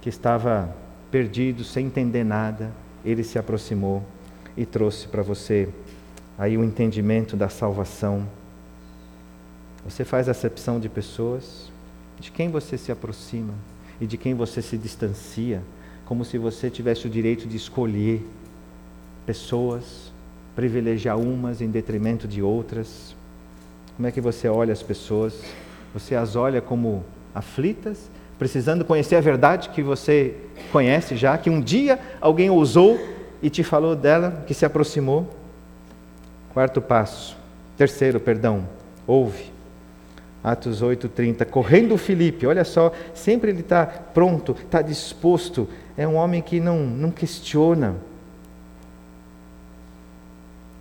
[0.00, 0.74] que estava
[1.08, 2.72] perdido, sem entender nada,
[3.04, 4.02] ele se aproximou
[4.56, 5.68] e trouxe para você
[6.36, 8.26] aí o entendimento da salvação.
[9.84, 11.70] Você faz acepção de pessoas,
[12.20, 13.54] de quem você se aproxima
[14.00, 15.62] e de quem você se distancia,
[16.04, 18.24] como se você tivesse o direito de escolher
[19.26, 20.12] pessoas,
[20.54, 23.14] privilegiar umas em detrimento de outras.
[23.96, 25.42] Como é que você olha as pessoas?
[25.94, 30.36] Você as olha como aflitas, precisando conhecer a verdade que você
[30.70, 32.98] conhece já, que um dia alguém ousou
[33.42, 35.28] e te falou dela, que se aproximou?
[36.52, 37.36] Quarto passo.
[37.76, 38.68] Terceiro, perdão.
[39.06, 39.51] Ouve.
[40.42, 46.42] Atos 8:30, correndo Filipe, olha só, sempre ele está pronto, está disposto, é um homem
[46.42, 47.94] que não, não questiona.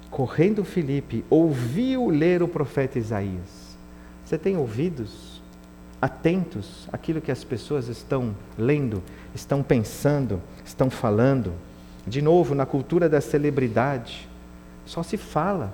[0.09, 3.77] Correndo Filipe, ouviu ler o profeta Isaías.
[4.25, 5.41] Você tem ouvidos
[6.01, 9.03] atentos àquilo que as pessoas estão lendo,
[9.35, 11.53] estão pensando, estão falando?
[12.07, 14.27] De novo, na cultura da celebridade,
[14.85, 15.71] só se fala,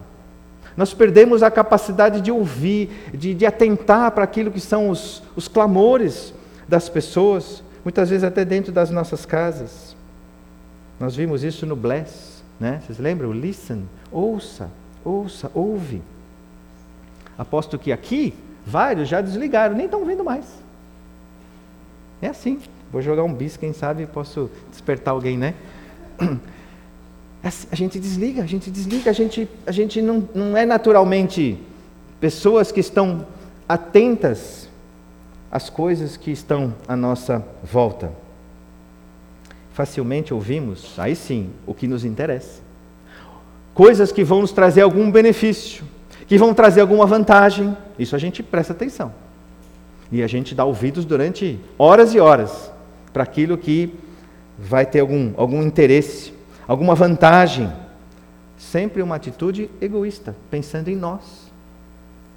[0.78, 5.48] nós perdemos a capacidade de ouvir, de, de atentar para aquilo que são os, os
[5.48, 6.32] clamores
[6.68, 9.96] das pessoas, muitas vezes até dentro das nossas casas.
[11.00, 12.80] Nós vimos isso no Bless, né?
[12.86, 13.32] Vocês lembram?
[13.32, 14.70] Listen, ouça,
[15.04, 16.04] ouça, ouve.
[17.36, 20.46] Aposto que aqui vários já desligaram, nem estão vendo mais.
[22.22, 22.60] É assim.
[22.92, 25.56] Vou jogar um bis, quem sabe posso despertar alguém, né?
[27.43, 31.58] a gente desliga, a gente desliga, a gente, a gente não, não é naturalmente
[32.19, 33.26] pessoas que estão
[33.69, 34.67] atentas
[35.52, 38.12] às coisas que estão à nossa volta.
[39.73, 42.62] Facilmente ouvimos, aí sim, o que nos interessa.
[43.73, 45.86] Coisas que vão nos trazer algum benefício,
[46.28, 49.13] que vão trazer alguma vantagem, isso a gente presta atenção.
[50.12, 52.71] E a gente dá ouvidos durante horas e horas
[53.13, 53.93] para aquilo que
[54.58, 56.34] vai ter algum, algum interesse
[56.67, 57.71] alguma vantagem.
[58.58, 61.51] Sempre uma atitude egoísta, pensando em nós.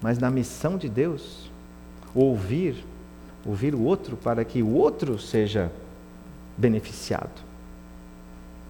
[0.02, 1.50] Mas na missão de Deus,
[2.14, 2.84] ouvir,
[3.44, 5.72] ouvir o outro para que o outro seja
[6.56, 7.42] beneficiado.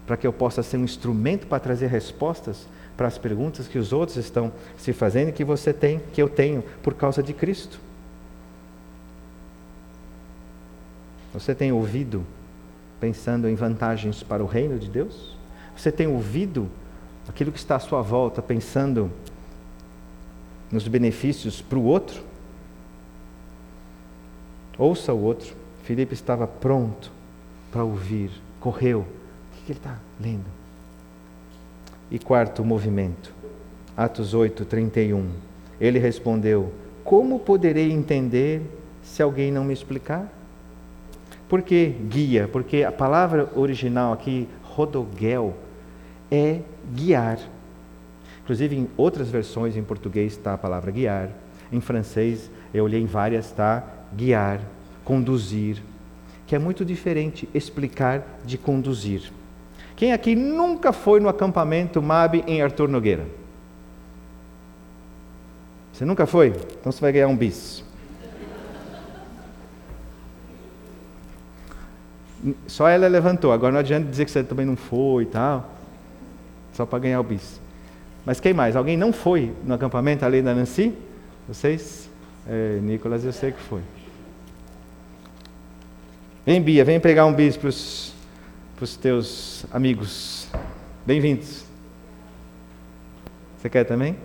[0.07, 3.91] Para que eu possa ser um instrumento para trazer respostas para as perguntas que os
[3.91, 7.79] outros estão se fazendo e que você tem, que eu tenho, por causa de Cristo.
[11.33, 12.25] Você tem ouvido
[12.99, 15.40] pensando em vantagens para o reino de Deus?
[15.75, 16.69] Você tem ouvido
[17.27, 19.11] aquilo que está à sua volta, pensando
[20.71, 22.23] nos benefícios para o outro?
[24.77, 25.55] Ouça o outro.
[25.83, 27.11] Filipe estava pronto
[27.71, 28.99] para ouvir, correu.
[28.99, 30.45] O que ele está lendo?
[32.09, 33.33] E quarto movimento,
[33.95, 35.29] Atos 8, 31.
[35.79, 38.61] Ele respondeu: Como poderei entender
[39.01, 40.31] se alguém não me explicar?
[41.47, 42.47] Por que guia?
[42.47, 45.55] Porque a palavra original aqui, rodogel,
[46.29, 46.61] é
[46.93, 47.39] guiar.
[48.43, 51.29] Inclusive, em outras versões em português está a palavra guiar.
[51.71, 54.61] Em francês, eu olhei em várias, está guiar,
[55.05, 55.81] conduzir,
[56.47, 59.31] que é muito diferente explicar de conduzir.
[59.95, 63.25] Quem aqui nunca foi no acampamento MAB em Arthur Nogueira?
[65.93, 66.47] Você nunca foi?
[66.47, 67.83] Então você vai ganhar um bis.
[72.67, 75.81] Só ela levantou, agora não adianta dizer que você também não foi e tal
[76.73, 77.59] só para ganhar o bis.
[78.25, 78.75] Mas quem mais?
[78.75, 80.95] Alguém não foi no acampamento além da Nancy?
[81.47, 82.09] Vocês?
[82.47, 83.81] É, Nicolas, eu sei que foi.
[86.45, 90.47] Vem, Bia, vem pegar um bis para os teus amigos.
[91.05, 91.65] Bem-vindos.
[93.57, 94.17] Você quer também?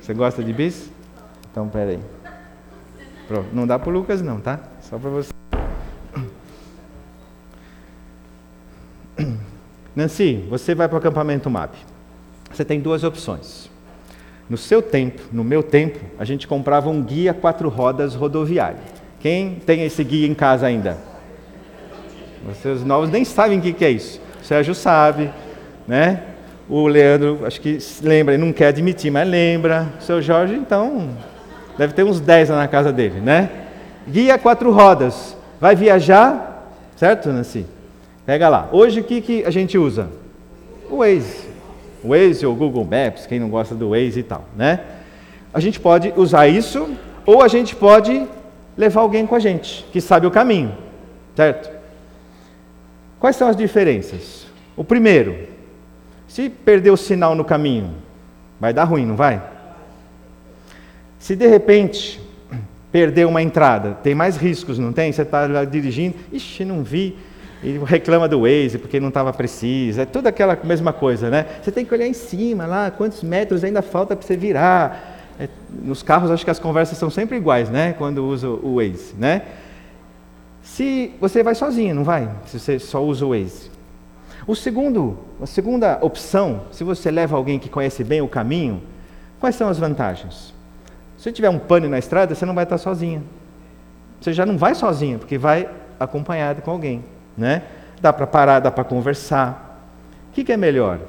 [0.00, 0.90] Você gosta de bis?
[1.50, 2.00] Então, peraí.
[3.28, 3.48] Pronto.
[3.52, 4.60] Não dá para Lucas, não, tá?
[4.80, 5.39] Só para você.
[10.00, 11.74] Nancy, você vai para o acampamento MAP.
[12.50, 13.68] Você tem duas opções.
[14.48, 18.78] No seu tempo, no meu tempo, a gente comprava um guia quatro rodas rodoviário.
[19.20, 20.96] Quem tem esse guia em casa ainda?
[22.46, 24.20] Vocês novos nem sabem o que é isso.
[24.40, 25.30] O Sérgio sabe,
[25.86, 26.22] né?
[26.66, 29.86] O Leandro, acho que lembra, não quer admitir, mas lembra.
[30.00, 31.10] O seu Jorge, então,
[31.76, 33.50] deve ter uns 10 lá na casa dele, né?
[34.08, 35.36] Guia quatro rodas.
[35.60, 37.66] Vai viajar, certo, Nancy?
[38.30, 38.68] Pega lá.
[38.70, 40.08] Hoje o que, que a gente usa?
[40.88, 41.48] O Waze.
[42.00, 44.84] O Waze ou Google Maps, quem não gosta do Waze e tal, né?
[45.52, 48.24] a gente pode usar isso, ou a gente pode
[48.76, 50.72] levar alguém com a gente, que sabe o caminho,
[51.34, 51.72] certo?
[53.18, 54.46] Quais são as diferenças?
[54.76, 55.48] O primeiro,
[56.28, 57.96] se perder o sinal no caminho,
[58.60, 59.42] vai dar ruim, não vai?
[61.18, 62.20] Se de repente
[62.92, 65.10] perder uma entrada, tem mais riscos, não tem?
[65.10, 67.18] Você está dirigindo, ixi, não vi,
[67.62, 71.46] e reclama do Waze porque não estava preciso, é tudo aquela mesma coisa, né?
[71.62, 75.18] Você tem que olhar em cima lá, quantos metros ainda falta para você virar.
[75.38, 75.48] É,
[75.82, 77.94] nos carros acho que as conversas são sempre iguais, né?
[77.98, 79.42] Quando usa o Waze, né?
[80.62, 82.30] Se você vai sozinho, não vai?
[82.46, 83.70] Se você só usa o Waze.
[84.46, 88.82] O segundo, a segunda opção, se você leva alguém que conhece bem o caminho,
[89.38, 90.54] quais são as vantagens?
[91.18, 93.22] Se tiver um pane na estrada, você não vai estar sozinho.
[94.18, 95.68] Você já não vai sozinho, porque vai
[95.98, 97.04] acompanhado com alguém
[97.36, 97.62] né?
[98.00, 99.88] Dá para parar, dá para conversar.
[100.30, 101.00] O que, que é melhor?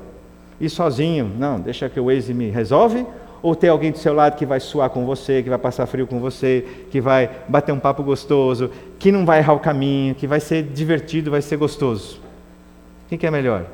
[0.60, 1.32] Ir sozinho?
[1.38, 3.06] Não, deixa que o Waze me resolve?
[3.42, 6.06] Ou ter alguém do seu lado que vai suar com você, que vai passar frio
[6.06, 10.28] com você, que vai bater um papo gostoso, que não vai errar o caminho, que
[10.28, 12.20] vai ser divertido, vai ser gostoso?
[13.06, 13.66] O que, que é melhor?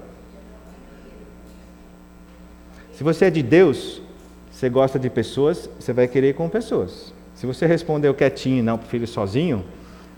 [2.94, 4.02] Se você é de Deus,
[4.50, 7.14] você gosta de pessoas, você vai querer ir com pessoas.
[7.36, 9.64] Se você respondeu quietinho, não, prefiro sozinho,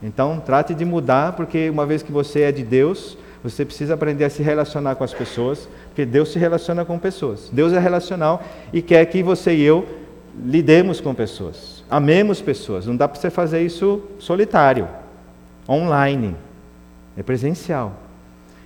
[0.01, 4.25] então, trate de mudar, porque uma vez que você é de Deus, você precisa aprender
[4.25, 7.49] a se relacionar com as pessoas, porque Deus se relaciona com pessoas.
[7.51, 9.85] Deus é relacional e quer que você e eu
[10.41, 12.85] lidemos com pessoas, amemos pessoas.
[12.85, 14.87] Não dá para você fazer isso solitário,
[15.67, 16.35] online,
[17.17, 17.93] é presencial.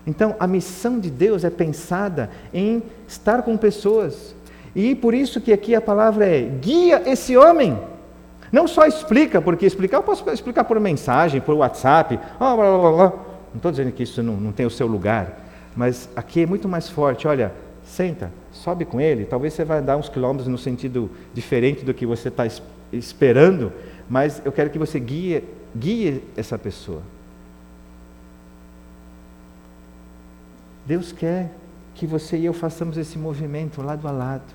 [0.06, 4.36] Então, a missão de Deus é pensada em estar com pessoas.
[4.76, 7.78] E por isso que aqui a palavra é: guia esse homem.
[8.54, 12.92] Não só explica, porque explicar, eu posso explicar por mensagem, por WhatsApp, blá, blá, blá,
[12.92, 13.10] blá.
[13.50, 15.44] não estou dizendo que isso não, não tem o seu lugar,
[15.76, 17.28] mas aqui é muito mais forte.
[17.28, 17.52] Olha,
[17.84, 22.06] senta, sobe com ele, talvez você vai dar uns quilômetros no sentido diferente do que
[22.06, 22.44] você está
[22.92, 23.74] esperando,
[24.08, 25.44] mas eu quero que você guie,
[25.76, 27.02] guie essa pessoa.
[30.86, 31.50] Deus quer
[31.96, 34.54] que você e eu façamos esse movimento lado a lado,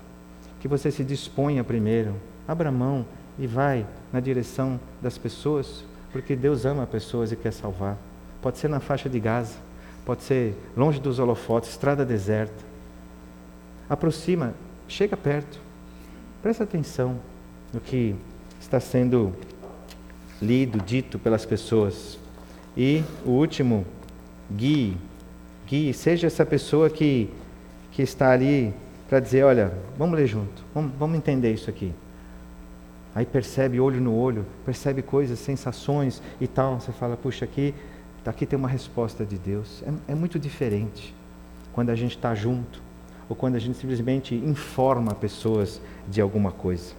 [0.61, 2.15] que você se disponha primeiro,
[2.47, 3.05] abra mão,
[3.39, 7.97] e vai na direção das pessoas, porque Deus ama pessoas e quer salvar.
[8.41, 9.55] Pode ser na faixa de Gaza,
[10.05, 12.63] pode ser longe dos holofotes, estrada deserta.
[13.89, 14.53] Aproxima,
[14.87, 15.59] chega perto,
[16.41, 17.17] presta atenção
[17.73, 18.15] no que
[18.59, 19.33] está sendo
[20.41, 22.19] lido, dito pelas pessoas.
[22.75, 23.85] E o último,
[24.51, 24.97] guie,
[25.65, 27.29] guie, seja essa pessoa que,
[27.91, 28.73] que está ali
[29.07, 31.93] para dizer: olha, vamos ler junto, vamos, vamos entender isso aqui.
[33.19, 36.79] Aí percebe olho no olho, percebe coisas, sensações e tal.
[36.79, 37.75] Você fala, puxa, aqui,
[38.25, 39.83] aqui tem uma resposta de Deus.
[40.07, 41.13] É, é muito diferente
[41.73, 42.81] quando a gente está junto
[43.27, 46.93] ou quando a gente simplesmente informa pessoas de alguma coisa.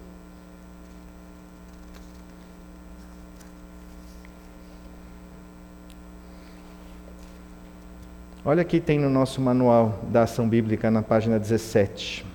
[8.45, 12.30] Olha aqui tem no nosso manual da ação bíblica na página 17.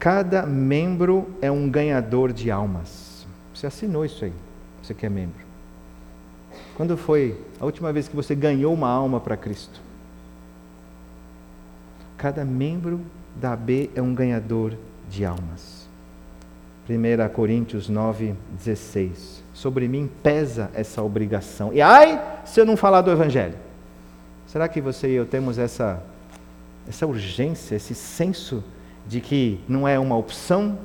[0.00, 3.26] Cada membro é um ganhador de almas.
[3.54, 4.32] Você assinou isso aí,
[4.82, 5.44] você que é membro.
[6.74, 9.78] Quando foi a última vez que você ganhou uma alma para Cristo?
[12.16, 13.02] Cada membro
[13.36, 14.72] da AB é um ganhador
[15.06, 15.86] de almas.
[16.88, 19.44] 1 Coríntios 9, 16.
[19.52, 21.74] Sobre mim pesa essa obrigação.
[21.74, 23.58] E ai, se eu não falar do Evangelho.
[24.46, 26.02] Será que você e eu temos essa,
[26.88, 28.79] essa urgência, esse senso de
[29.18, 30.78] que não é uma opção,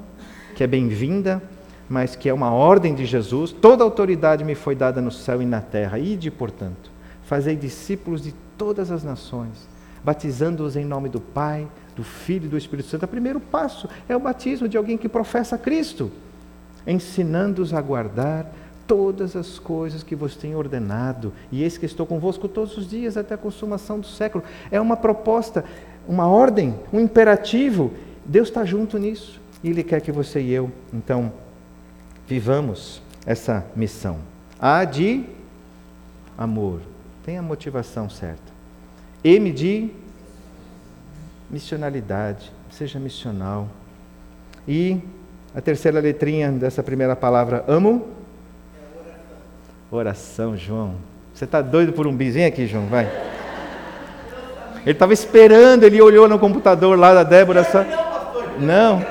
[0.55, 1.43] que é bem-vinda,
[1.89, 3.51] mas que é uma ordem de Jesus.
[3.51, 5.99] Toda autoridade me foi dada no céu e na terra.
[5.99, 6.89] Ide, portanto,
[7.23, 9.67] fazei discípulos de todas as nações,
[10.03, 13.03] batizando-os em nome do Pai, do Filho e do Espírito Santo.
[13.03, 16.11] O primeiro passo é o batismo de alguém que professa Cristo,
[16.88, 18.51] ensinando-os a guardar
[18.88, 23.17] todas as coisas que vos tenho ordenado, e eis que estou convosco todos os dias
[23.17, 24.43] até a consumação do século.
[24.71, 25.65] É uma proposta
[26.07, 27.91] uma ordem, um imperativo.
[28.26, 31.32] Deus está junto nisso e Ele quer que você e eu, então,
[32.28, 34.17] vivamos essa missão.
[34.59, 35.23] A de
[36.38, 36.82] amor,
[37.23, 38.53] tem a motivação certa.
[39.23, 39.89] M de
[41.49, 43.67] missionalidade, seja missional.
[44.67, 44.99] E
[45.53, 48.07] a terceira letrinha dessa primeira palavra, amo?
[49.91, 50.95] Oração, João.
[51.34, 52.88] Você está doido por um bizinho aqui, João?
[52.88, 53.05] Vai.
[54.82, 57.63] Ele estava esperando, ele olhou no computador lá da Débora.
[57.63, 57.84] Só...
[58.60, 59.01] Não.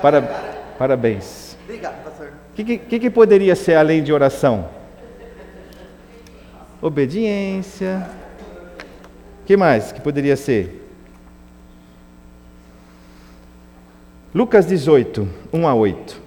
[0.00, 0.22] Para...
[0.78, 1.56] Parabéns.
[1.64, 2.28] Obrigado, pastor.
[2.28, 4.68] O que, que, que poderia ser além de oração?
[6.80, 8.06] Obediência.
[9.42, 10.80] O que mais que poderia ser?
[14.34, 16.22] Lucas 18, 1 a 8.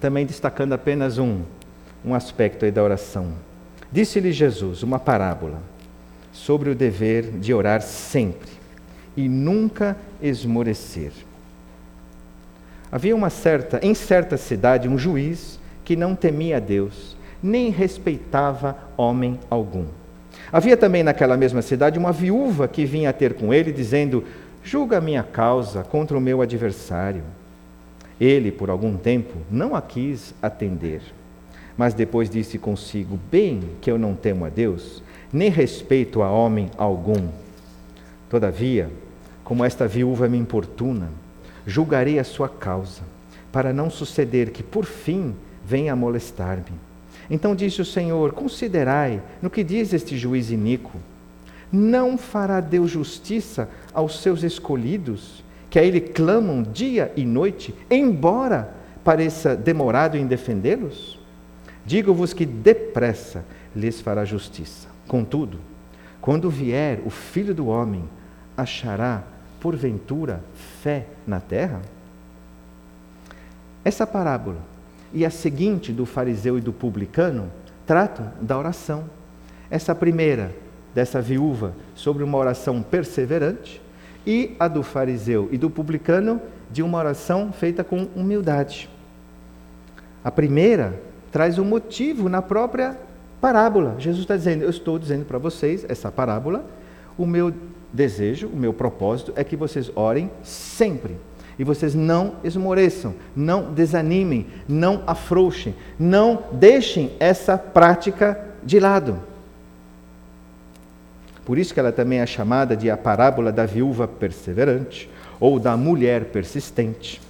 [0.00, 1.42] Também destacando apenas um,
[2.04, 3.32] um aspecto aí da oração.
[3.90, 5.62] Disse-lhe Jesus uma parábola
[6.32, 8.63] sobre o dever de orar sempre
[9.16, 11.12] e nunca esmorecer.
[12.90, 18.76] Havia uma certa, em certa cidade, um juiz que não temia a Deus, nem respeitava
[18.96, 19.86] homem algum.
[20.52, 24.24] Havia também naquela mesma cidade uma viúva que vinha ter com ele, dizendo:
[24.62, 27.22] Julga a minha causa contra o meu adversário.
[28.20, 31.02] Ele, por algum tempo, não a quis atender.
[31.76, 35.02] Mas depois disse consigo: Bem que eu não temo a Deus,
[35.32, 37.28] nem respeito a homem algum.
[38.30, 38.88] Todavia,
[39.44, 41.10] como esta viúva me importuna,
[41.66, 43.02] julgarei a sua causa,
[43.52, 45.34] para não suceder que, por fim,
[45.64, 46.72] venha molestar-me.
[47.30, 50.98] Então disse o Senhor: Considerai no que diz este juiz iníquo.
[51.70, 58.74] Não fará Deus justiça aos seus escolhidos, que a Ele clamam dia e noite, embora
[59.02, 61.18] pareça demorado em defendê-los?
[61.84, 64.88] Digo-vos que depressa lhes fará justiça.
[65.06, 65.58] Contudo,
[66.20, 68.08] quando vier o Filho do Homem,
[68.56, 69.22] achará,
[69.64, 70.44] porventura,
[70.82, 71.80] fé na terra?
[73.82, 74.58] Essa parábola
[75.10, 77.50] e a seguinte do fariseu e do publicano
[77.86, 79.04] tratam da oração.
[79.70, 80.54] Essa primeira,
[80.94, 83.80] dessa viúva, sobre uma oração perseverante,
[84.26, 88.90] e a do fariseu e do publicano, de uma oração feita com humildade.
[90.22, 91.00] A primeira
[91.32, 92.98] traz um motivo na própria
[93.40, 93.96] parábola.
[93.98, 96.66] Jesus está dizendo: Eu estou dizendo para vocês, essa parábola,
[97.16, 97.52] o meu
[97.92, 101.16] desejo, o meu propósito é que vocês orem sempre
[101.58, 109.20] e vocês não esmoreçam, não desanimem, não afrouxem, não deixem essa prática de lado.
[111.44, 115.08] Por isso que ela também é chamada de a parábola da viúva perseverante
[115.38, 117.20] ou da mulher persistente.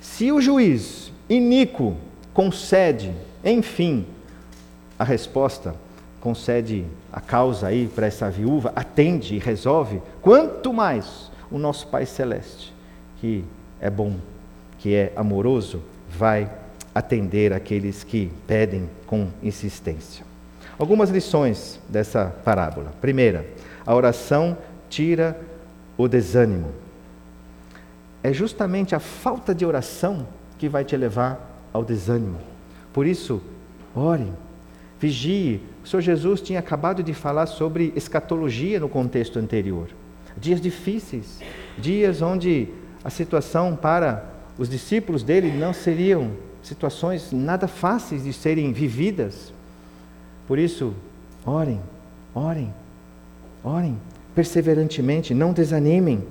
[0.00, 1.96] Se o juiz iníquo
[2.32, 3.12] concede,
[3.44, 4.06] enfim,
[4.98, 5.74] a resposta,
[6.26, 12.04] concede a causa aí para essa viúva, atende e resolve, quanto mais o nosso Pai
[12.04, 12.74] Celeste,
[13.20, 13.44] que
[13.80, 14.16] é bom,
[14.76, 16.50] que é amoroso, vai
[16.92, 20.26] atender aqueles que pedem com insistência.
[20.76, 22.92] Algumas lições dessa parábola.
[23.00, 23.46] Primeira,
[23.86, 24.58] a oração
[24.90, 25.40] tira
[25.96, 26.72] o desânimo.
[28.20, 30.26] É justamente a falta de oração
[30.58, 32.40] que vai te levar ao desânimo.
[32.92, 33.40] Por isso,
[33.94, 34.32] ore,
[34.98, 35.75] vigie.
[35.86, 39.88] O Senhor Jesus tinha acabado de falar sobre escatologia no contexto anterior
[40.36, 41.40] dias difíceis,
[41.78, 42.68] dias onde
[43.02, 44.24] a situação para
[44.58, 46.32] os discípulos dele não seriam
[46.62, 49.52] situações nada fáceis de serem vividas.
[50.46, 50.94] Por isso,
[51.44, 51.80] orem,
[52.34, 52.72] orem,
[53.62, 53.98] orem
[54.34, 56.22] perseverantemente, não desanimem.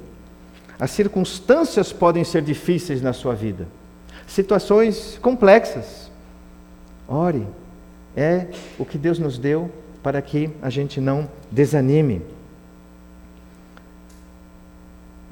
[0.79, 3.67] As circunstâncias podem ser difíceis na sua vida,
[4.27, 6.11] situações complexas.
[7.07, 7.47] Ore,
[8.15, 8.47] é
[8.79, 9.69] o que Deus nos deu
[10.01, 12.21] para que a gente não desanime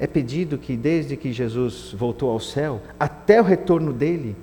[0.04, 4.36] é pedido que, desde que Jesus voltou ao céu, até o retorno dele,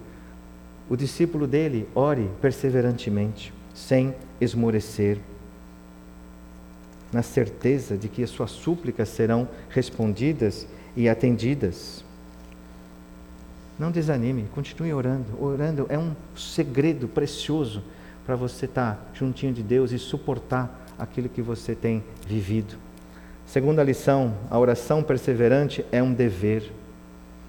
[0.89, 5.19] o discípulo dele ore perseverantemente, sem esmorecer,
[7.13, 10.67] na certeza de que as suas súplicas serão respondidas
[10.97, 12.05] e atendidas.
[13.79, 15.43] Não desanime, continue orando.
[15.43, 17.83] Orando é um segredo precioso
[18.31, 22.77] para você estar juntinho de Deus e suportar aquilo que você tem vivido.
[23.45, 26.71] Segunda lição, a oração perseverante é um dever.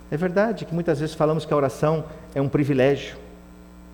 [0.10, 3.16] É verdade que muitas vezes falamos que a oração é um privilégio.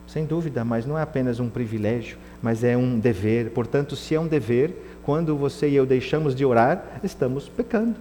[0.08, 3.50] Sem dúvida, mas não é apenas um privilégio, mas é um dever.
[3.50, 7.98] Portanto, se é um dever, quando você e eu deixamos de orar, estamos pecando.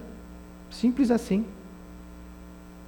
[0.69, 1.43] Simples assim.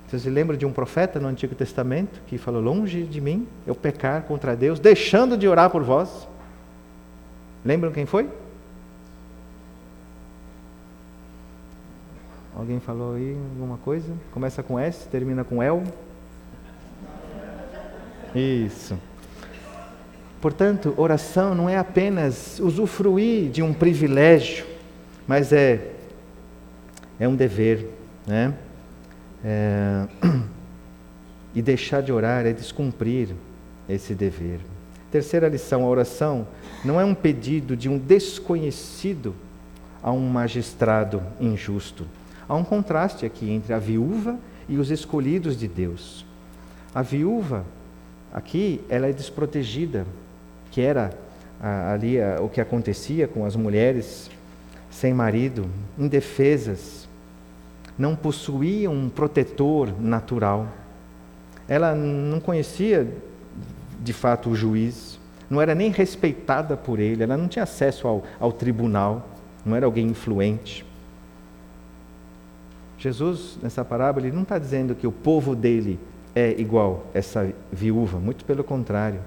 [0.09, 3.75] Você se lembra de um profeta no Antigo Testamento que falou: Longe de mim eu
[3.75, 6.27] pecar contra Deus, deixando de orar por vós?
[7.63, 8.27] Lembram quem foi?
[12.55, 14.11] Alguém falou aí alguma coisa?
[14.31, 15.83] Começa com S, termina com El?
[18.33, 18.97] Isso.
[20.41, 24.65] Portanto, oração não é apenas usufruir de um privilégio,
[25.27, 25.91] mas é,
[27.19, 27.85] é um dever,
[28.25, 28.55] né?
[29.43, 30.07] É,
[31.55, 33.29] e deixar de orar é descumprir
[33.87, 34.59] esse dever.
[35.11, 36.47] Terceira lição: a oração
[36.85, 39.35] não é um pedido de um desconhecido
[40.01, 42.05] a um magistrado injusto.
[42.47, 44.37] Há um contraste aqui entre a viúva
[44.67, 46.25] e os escolhidos de Deus.
[46.93, 47.65] A viúva,
[48.33, 50.05] aqui, ela é desprotegida,
[50.71, 51.11] que era
[51.91, 54.29] ali o que acontecia com as mulheres
[54.89, 55.67] sem marido,
[55.97, 57.08] indefesas.
[57.99, 60.69] Não possuía um protetor natural.
[61.67, 63.13] Ela não conhecia
[64.01, 65.19] de fato o juiz,
[65.49, 69.27] não era nem respeitada por ele, ela não tinha acesso ao, ao tribunal,
[69.65, 70.85] não era alguém influente.
[72.97, 75.99] Jesus, nessa parábola, ele não está dizendo que o povo dele
[76.33, 79.19] é igual essa viúva, muito pelo contrário.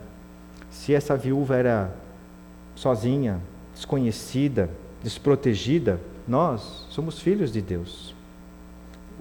[0.70, 1.94] Se essa viúva era
[2.74, 3.38] sozinha,
[3.74, 4.70] desconhecida,
[5.02, 8.14] desprotegida, nós somos filhos de Deus.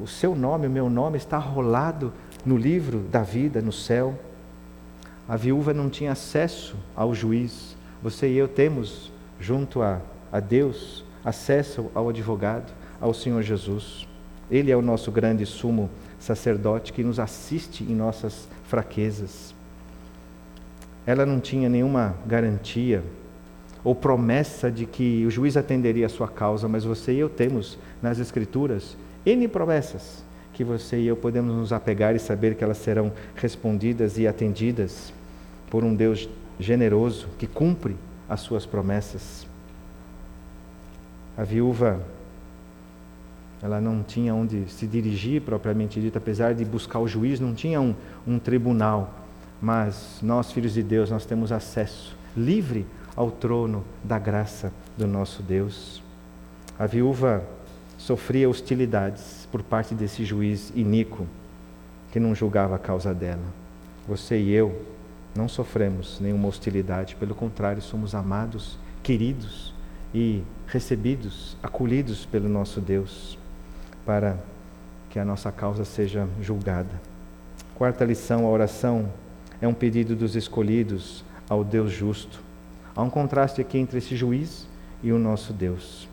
[0.02, 2.12] O seu nome, o meu nome está rolado
[2.44, 4.18] no livro da vida, no céu.
[5.30, 7.78] A viúva não tinha acesso ao juiz.
[8.02, 14.08] Você e eu temos, junto a, a Deus, acesso ao advogado, ao Senhor Jesus.
[14.50, 15.88] Ele é o nosso grande sumo
[16.20, 19.54] sacerdote que nos assiste em nossas fraquezas.
[21.06, 23.04] Ela não tinha nenhuma garantia
[23.84, 27.78] ou promessa de que o juiz atenderia a sua causa, mas você e eu temos
[28.02, 32.78] nas Escrituras N promessas que você e eu podemos nos apegar e saber que elas
[32.78, 35.14] serão respondidas e atendidas
[35.70, 36.28] por um Deus
[36.60, 37.96] generoso que cumpre
[38.28, 39.48] as suas promessas.
[41.38, 42.02] A viúva,
[43.62, 47.80] ela não tinha onde se dirigir propriamente dito, apesar de buscar o juiz, não tinha
[47.80, 47.96] um,
[48.28, 49.26] um tribunal,
[49.62, 55.42] mas nós, filhos de Deus, nós temos acesso livre ao trono da graça do nosso
[55.42, 56.02] Deus.
[56.78, 57.44] A viúva
[58.02, 61.28] sofria hostilidades por parte desse juiz iníquo
[62.12, 63.46] que não julgava a causa dela.
[64.08, 64.82] Você e eu
[65.36, 69.72] não sofremos nenhuma hostilidade, pelo contrário, somos amados, queridos
[70.16, 73.38] e recebidos, acolhidos pelo nosso Deus
[74.04, 74.36] para
[75.12, 77.00] que a nossa causa seja julgada.
[77.76, 79.14] Quarta lição: a oração
[79.62, 82.42] é um pedido dos escolhidos ao Deus justo.
[82.96, 84.68] Há um contraste aqui entre esse juiz
[85.04, 86.10] e o nosso Deus.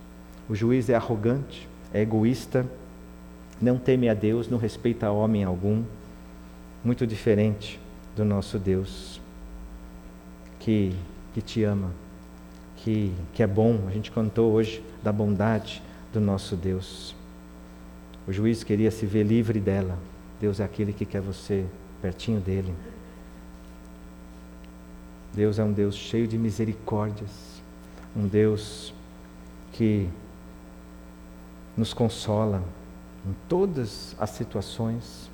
[0.50, 2.66] O juiz é arrogante, é egoísta,
[3.60, 5.82] não teme a Deus, não respeita a homem algum,
[6.84, 7.80] muito diferente
[8.14, 9.20] do nosso Deus,
[10.60, 10.94] que,
[11.34, 11.90] que te ama,
[12.76, 13.80] que, que é bom.
[13.88, 15.82] A gente cantou hoje da bondade
[16.12, 17.14] do nosso Deus.
[18.26, 19.98] O juiz queria se ver livre dela.
[20.40, 21.64] Deus é aquele que quer você
[22.00, 22.72] pertinho dele.
[25.34, 27.30] Deus é um Deus cheio de misericórdias,
[28.16, 28.92] um Deus
[29.72, 30.08] que
[31.78, 32.62] nos consola
[33.24, 35.30] em todas as situações.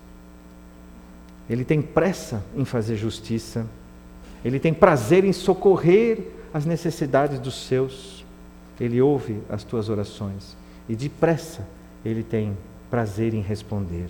[1.49, 3.66] Ele tem pressa em fazer justiça,
[4.45, 8.24] ele tem prazer em socorrer as necessidades dos seus.
[8.78, 10.57] Ele ouve as tuas orações
[10.88, 11.66] e depressa
[12.05, 12.57] ele tem
[12.90, 14.09] prazer em responder.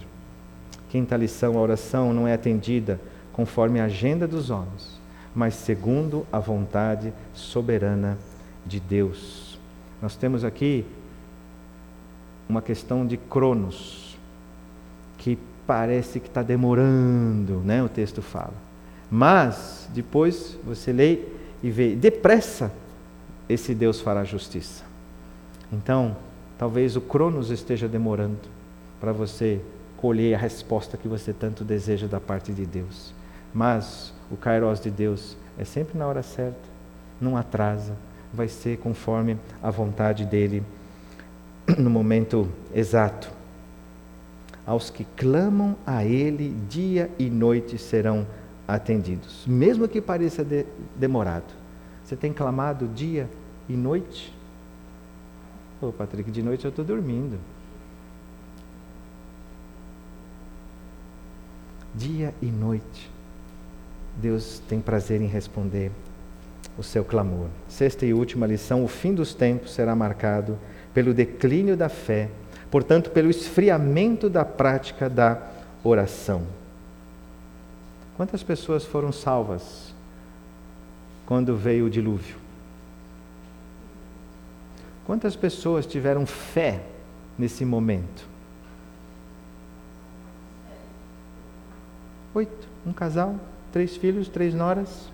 [0.88, 3.00] Quinta lição: a oração não é atendida
[3.32, 5.00] conforme a agenda dos homens,
[5.34, 8.18] mas segundo a vontade soberana
[8.66, 9.58] de Deus.
[10.00, 10.84] Nós temos aqui
[12.48, 14.18] uma questão de cronos,
[15.18, 17.82] que parece que está demorando, né?
[17.82, 18.54] O texto fala.
[19.10, 21.20] Mas depois você lê
[21.62, 22.72] e vê, depressa
[23.48, 24.84] esse Deus fará justiça.
[25.72, 26.16] Então,
[26.58, 28.38] talvez o cronos esteja demorando
[29.00, 29.60] para você
[29.96, 33.14] colher a resposta que você tanto deseja da parte de Deus.
[33.52, 36.58] Mas o kairos de Deus é sempre na hora certa,
[37.20, 37.96] não atrasa,
[38.32, 40.62] vai ser conforme a vontade dele
[41.78, 43.30] no momento exato.
[44.66, 48.26] Aos que clamam a Ele dia e noite serão
[48.66, 50.64] atendidos, mesmo que pareça de,
[50.96, 51.52] demorado.
[52.02, 53.28] Você tem clamado dia
[53.68, 54.34] e noite?
[55.80, 57.38] Ô, Patrick, de noite eu estou dormindo.
[61.94, 63.10] Dia e noite,
[64.16, 65.92] Deus tem prazer em responder
[66.76, 67.48] o seu clamor.
[67.68, 70.58] Sexta e última lição: o fim dos tempos será marcado
[70.94, 72.30] pelo declínio da fé,
[72.70, 75.42] portanto, pelo esfriamento da prática da
[75.82, 76.46] oração.
[78.16, 79.92] Quantas pessoas foram salvas
[81.26, 82.36] quando veio o dilúvio?
[85.04, 86.82] Quantas pessoas tiveram fé
[87.36, 88.26] nesse momento?
[92.32, 92.68] Oito.
[92.86, 93.36] Um casal,
[93.72, 95.10] três filhos, três noras,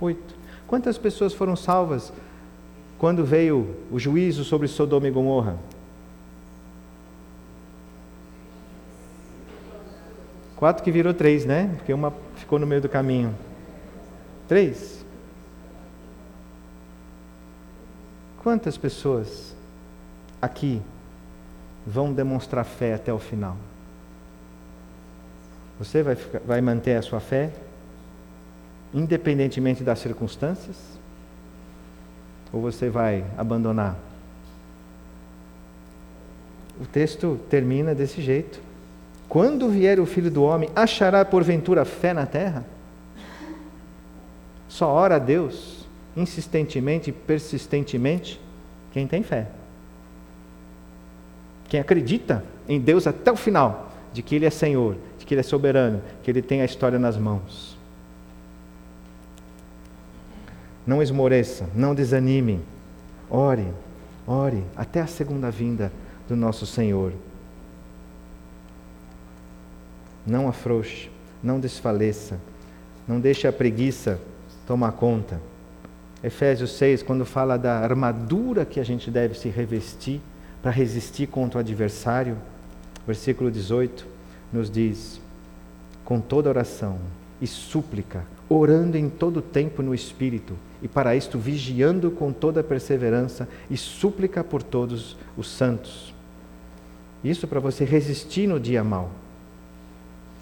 [0.00, 0.34] oito.
[0.66, 2.12] Quantas pessoas foram salvas
[3.04, 5.58] quando veio o juízo sobre Sodoma e Gomorra?
[10.56, 11.70] Quatro que virou três, né?
[11.76, 13.34] Porque uma ficou no meio do caminho.
[14.48, 15.04] Três.
[18.42, 19.54] Quantas pessoas
[20.40, 20.80] aqui
[21.86, 23.58] vão demonstrar fé até o final?
[25.78, 27.52] Você vai, ficar, vai manter a sua fé,
[28.94, 31.03] independentemente das circunstâncias?
[32.54, 33.98] Ou você vai abandonar?
[36.80, 38.60] o texto termina desse jeito.
[39.28, 42.64] Quando vier o filho do homem, achará porventura fé na terra?
[44.68, 45.86] Só ora a Deus,
[46.16, 48.40] insistentemente persistentemente,
[48.92, 49.48] quem tem fé.
[51.68, 55.40] Quem acredita em Deus até o final, de que Ele é Senhor, de que Ele
[55.40, 57.73] é soberano, que Ele tem a história nas mãos.
[60.86, 62.60] Não esmoreça, não desanime.
[63.30, 63.66] Ore,
[64.26, 65.90] ore até a segunda vinda
[66.28, 67.12] do nosso Senhor.
[70.26, 71.10] Não afrouxe,
[71.42, 72.38] não desfaleça,
[73.06, 74.20] não deixe a preguiça
[74.66, 75.40] tomar conta.
[76.22, 80.20] Efésios 6, quando fala da armadura que a gente deve se revestir
[80.62, 82.38] para resistir contra o adversário,
[83.06, 84.06] versículo 18
[84.50, 85.20] nos diz:
[86.04, 86.98] com toda oração
[87.40, 93.48] e súplica, orando em todo tempo no Espírito, e para isto vigiando com toda perseverança
[93.70, 96.14] e súplica por todos os santos.
[97.22, 99.10] Isso para você resistir no dia mau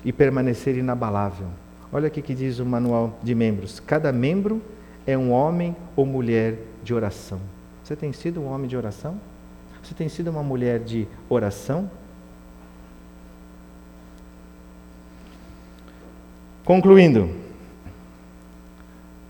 [0.04, 1.46] e permanecer inabalável.
[1.92, 4.60] Olha aqui que diz o manual de membros: cada membro
[5.06, 7.40] é um homem ou mulher de oração.
[7.84, 9.20] Você tem sido um homem de oração?
[9.82, 11.90] Você tem sido uma mulher de oração?
[16.64, 17.28] Concluindo,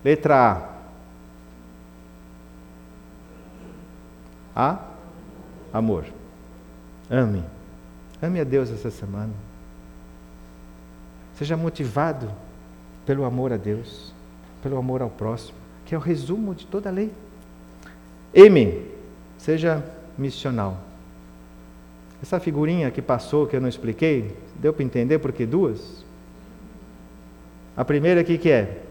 [0.04, 0.68] letra
[4.54, 4.70] A.
[4.70, 4.78] A.
[5.72, 6.04] Amor.
[7.10, 7.42] Ame.
[8.20, 9.32] Ame a Deus essa semana.
[11.34, 12.30] Seja motivado
[13.06, 14.12] pelo amor a Deus,
[14.62, 15.56] pelo amor ao próximo,
[15.86, 17.10] que é o resumo de toda a lei.
[18.34, 18.86] M.
[19.38, 19.82] Seja
[20.18, 20.78] missional.
[22.22, 26.01] Essa figurinha que passou, que eu não expliquei, deu para entender por que duas?
[27.76, 28.82] A primeira aqui que é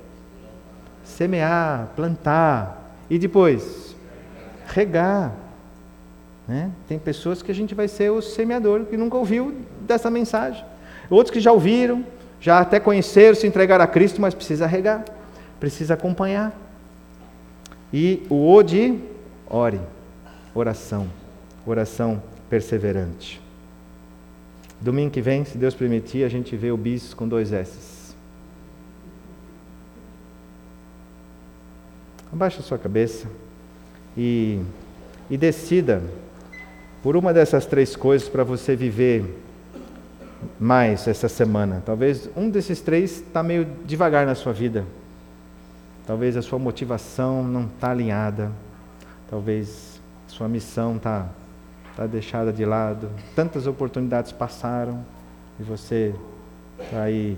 [1.03, 3.95] semear, plantar e depois
[4.67, 5.33] regar.
[6.47, 6.71] Né?
[6.87, 10.65] Tem pessoas que a gente vai ser o semeador que nunca ouviu dessa mensagem.
[11.09, 12.03] Outros que já ouviram,
[12.39, 15.05] já até conheceram, se entregaram a Cristo, mas precisa regar,
[15.59, 16.51] precisa acompanhar.
[17.93, 18.99] E o O de
[19.49, 19.79] ore,
[20.55, 21.07] oração,
[21.65, 23.41] oração perseverante.
[24.79, 28.00] Domingo que vem, se Deus permitir, a gente vê o bis com dois S's.
[32.31, 33.27] Abaixe a sua cabeça
[34.15, 34.61] e,
[35.29, 36.01] e decida
[37.03, 39.37] por uma dessas três coisas para você viver
[40.57, 41.83] mais essa semana.
[41.85, 44.85] Talvez um desses três está meio devagar na sua vida.
[46.07, 48.49] Talvez a sua motivação não está alinhada.
[49.29, 51.27] Talvez a sua missão está
[51.97, 53.09] tá deixada de lado.
[53.35, 55.03] Tantas oportunidades passaram
[55.59, 56.15] e você
[56.79, 57.37] está aí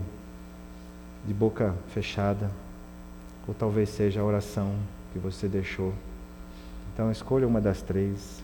[1.25, 2.49] de boca fechada
[3.47, 4.75] ou talvez seja a oração
[5.11, 5.93] que você deixou.
[6.93, 8.43] Então escolha uma das três.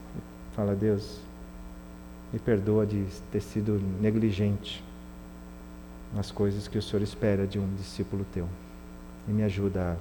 [0.53, 1.19] Fala, Deus,
[2.33, 4.83] me perdoa de ter sido negligente
[6.13, 8.47] nas coisas que o Senhor espera de um discípulo teu.
[9.27, 9.97] E me ajuda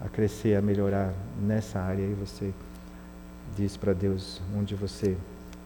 [0.00, 2.02] a, a crescer, a melhorar nessa área.
[2.02, 2.52] E você
[3.56, 5.16] diz para Deus onde você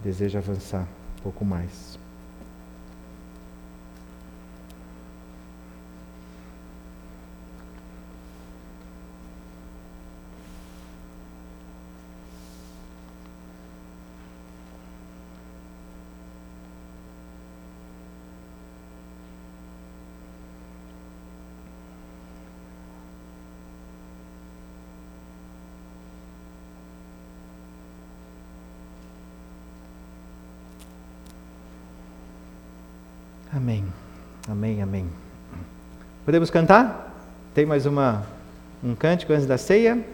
[0.03, 0.87] deseja avançar
[1.19, 2.04] um pouco mais.
[36.35, 37.15] Podemos cantar?
[37.55, 38.25] Tem mais uma,
[38.83, 40.05] um cântico antes da ceia?